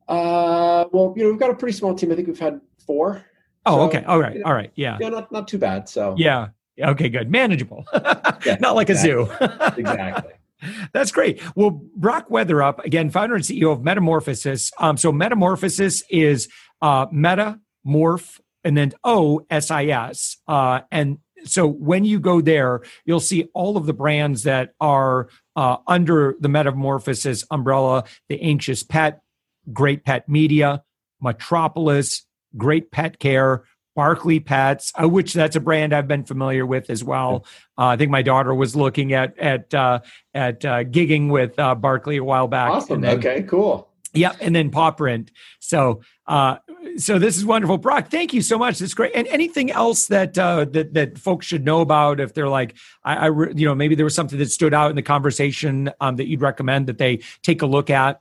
Uh, 0.06 0.47
well, 0.92 1.14
you 1.16 1.24
know, 1.24 1.30
we've 1.30 1.38
got 1.38 1.50
a 1.50 1.54
pretty 1.54 1.76
small 1.76 1.94
team. 1.94 2.12
I 2.12 2.14
think 2.14 2.28
we've 2.28 2.38
had 2.38 2.60
four. 2.86 3.24
Oh, 3.66 3.76
so, 3.76 3.80
okay. 3.82 4.04
All 4.04 4.18
right. 4.18 4.34
You 4.34 4.40
know, 4.40 4.46
All 4.46 4.54
right. 4.54 4.70
Yeah. 4.74 4.98
Yeah. 5.00 5.08
Not 5.08 5.32
not 5.32 5.48
too 5.48 5.58
bad. 5.58 5.88
So 5.88 6.14
yeah. 6.16 6.48
Okay. 6.80 7.08
Good. 7.08 7.30
Manageable. 7.30 7.84
yeah, 8.46 8.56
not 8.60 8.74
like 8.74 8.90
exactly. 8.90 9.22
a 9.22 9.26
zoo. 9.26 9.80
exactly. 9.80 10.32
That's 10.92 11.12
great. 11.12 11.40
Well, 11.54 11.70
Brock 11.94 12.28
Weatherup, 12.28 12.84
again, 12.84 13.10
founder 13.10 13.36
and 13.36 13.44
CEO 13.44 13.72
of 13.72 13.82
Metamorphosis. 13.82 14.72
Um, 14.78 14.96
so 14.96 15.12
Metamorphosis 15.12 16.02
is 16.10 16.48
uh, 16.82 17.06
Meta, 17.12 17.60
Morph, 17.86 18.40
and 18.64 18.76
then 18.76 18.92
O 19.04 19.40
S 19.50 19.70
I 19.70 19.86
S. 19.86 20.38
Uh, 20.46 20.80
and 20.90 21.18
so 21.44 21.66
when 21.66 22.04
you 22.04 22.18
go 22.18 22.40
there, 22.40 22.82
you'll 23.04 23.20
see 23.20 23.48
all 23.54 23.76
of 23.76 23.86
the 23.86 23.92
brands 23.92 24.42
that 24.42 24.74
are 24.80 25.28
uh, 25.54 25.76
under 25.86 26.34
the 26.40 26.48
Metamorphosis 26.48 27.44
umbrella: 27.50 28.04
the 28.28 28.40
Anxious 28.42 28.82
Pet, 28.82 29.20
Great 29.72 30.04
Pet 30.04 30.28
Media, 30.28 30.82
Metropolis, 31.20 32.24
Great 32.56 32.90
Pet 32.90 33.18
Care, 33.18 33.64
Barkly 33.98 34.38
Pets, 34.38 34.92
uh, 34.94 35.08
which 35.08 35.34
that's 35.34 35.56
a 35.56 35.60
brand 35.60 35.92
I've 35.92 36.06
been 36.06 36.22
familiar 36.22 36.64
with 36.64 36.88
as 36.88 37.02
well. 37.02 37.44
Uh, 37.76 37.86
I 37.86 37.96
think 37.96 38.12
my 38.12 38.22
daughter 38.22 38.54
was 38.54 38.76
looking 38.76 39.12
at 39.12 39.36
at 39.40 39.74
uh, 39.74 39.98
at 40.32 40.64
uh, 40.64 40.84
gigging 40.84 41.30
with 41.30 41.58
uh, 41.58 41.74
Barkly 41.74 42.16
a 42.16 42.22
while 42.22 42.46
back. 42.46 42.70
Awesome. 42.70 43.00
Then, 43.00 43.18
okay. 43.18 43.42
Cool. 43.42 43.88
Yeah, 44.14 44.36
and 44.40 44.54
then 44.54 44.70
Paw 44.70 44.92
Print. 44.92 45.32
So, 45.58 46.02
uh, 46.28 46.58
so 46.96 47.18
this 47.18 47.36
is 47.36 47.44
wonderful, 47.44 47.76
Brock. 47.76 48.08
Thank 48.08 48.32
you 48.32 48.40
so 48.40 48.56
much. 48.56 48.80
It's 48.80 48.94
great. 48.94 49.12
And 49.16 49.26
anything 49.26 49.72
else 49.72 50.06
that 50.06 50.34
that 50.34 50.94
that 50.94 51.18
folks 51.18 51.46
should 51.46 51.64
know 51.64 51.80
about 51.80 52.20
if 52.20 52.34
they're 52.34 52.48
like, 52.48 52.76
I, 53.02 53.26
I, 53.26 53.30
you 53.30 53.66
know, 53.66 53.74
maybe 53.74 53.96
there 53.96 54.04
was 54.04 54.14
something 54.14 54.38
that 54.38 54.50
stood 54.52 54.74
out 54.74 54.90
in 54.90 54.96
the 54.96 55.02
conversation 55.02 55.90
um, 56.00 56.14
that 56.16 56.28
you'd 56.28 56.40
recommend 56.40 56.86
that 56.86 56.98
they 56.98 57.18
take 57.42 57.62
a 57.62 57.66
look 57.66 57.90
at. 57.90 58.20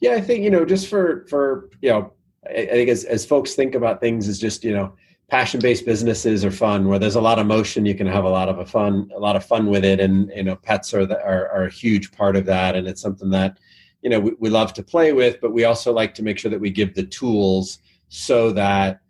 Yeah, 0.00 0.12
I 0.12 0.20
think 0.20 0.42
you 0.42 0.50
know, 0.50 0.64
just 0.64 0.88
for 0.88 1.26
for 1.28 1.70
you 1.80 1.90
know, 1.90 2.12
I, 2.46 2.62
I 2.62 2.66
think 2.66 2.88
as 2.88 3.04
as 3.04 3.24
folks 3.24 3.54
think 3.54 3.74
about 3.74 4.00
things 4.00 4.28
as 4.28 4.38
just 4.38 4.64
you 4.64 4.72
know, 4.72 4.94
passion 5.28 5.60
based 5.60 5.84
businesses 5.84 6.44
are 6.44 6.50
fun 6.50 6.88
where 6.88 6.98
there's 6.98 7.16
a 7.16 7.20
lot 7.20 7.38
of 7.38 7.46
motion. 7.46 7.86
You 7.86 7.94
can 7.94 8.06
have 8.06 8.24
a 8.24 8.30
lot 8.30 8.48
of 8.48 8.58
a 8.58 8.66
fun 8.66 9.10
a 9.14 9.20
lot 9.20 9.36
of 9.36 9.44
fun 9.44 9.66
with 9.66 9.84
it, 9.84 10.00
and 10.00 10.30
you 10.34 10.42
know, 10.42 10.56
pets 10.56 10.94
are 10.94 11.06
the, 11.06 11.22
are 11.22 11.48
are 11.50 11.64
a 11.64 11.70
huge 11.70 12.12
part 12.12 12.36
of 12.36 12.46
that, 12.46 12.76
and 12.76 12.88
it's 12.88 13.02
something 13.02 13.30
that 13.30 13.58
you 14.02 14.10
know 14.10 14.20
we, 14.20 14.32
we 14.40 14.50
love 14.50 14.72
to 14.74 14.82
play 14.82 15.12
with, 15.12 15.40
but 15.40 15.52
we 15.52 15.64
also 15.64 15.92
like 15.92 16.14
to 16.14 16.22
make 16.22 16.38
sure 16.38 16.50
that 16.50 16.60
we 16.60 16.70
give 16.70 16.94
the 16.94 17.04
tools 17.04 17.78
so 18.08 18.50
that 18.52 19.00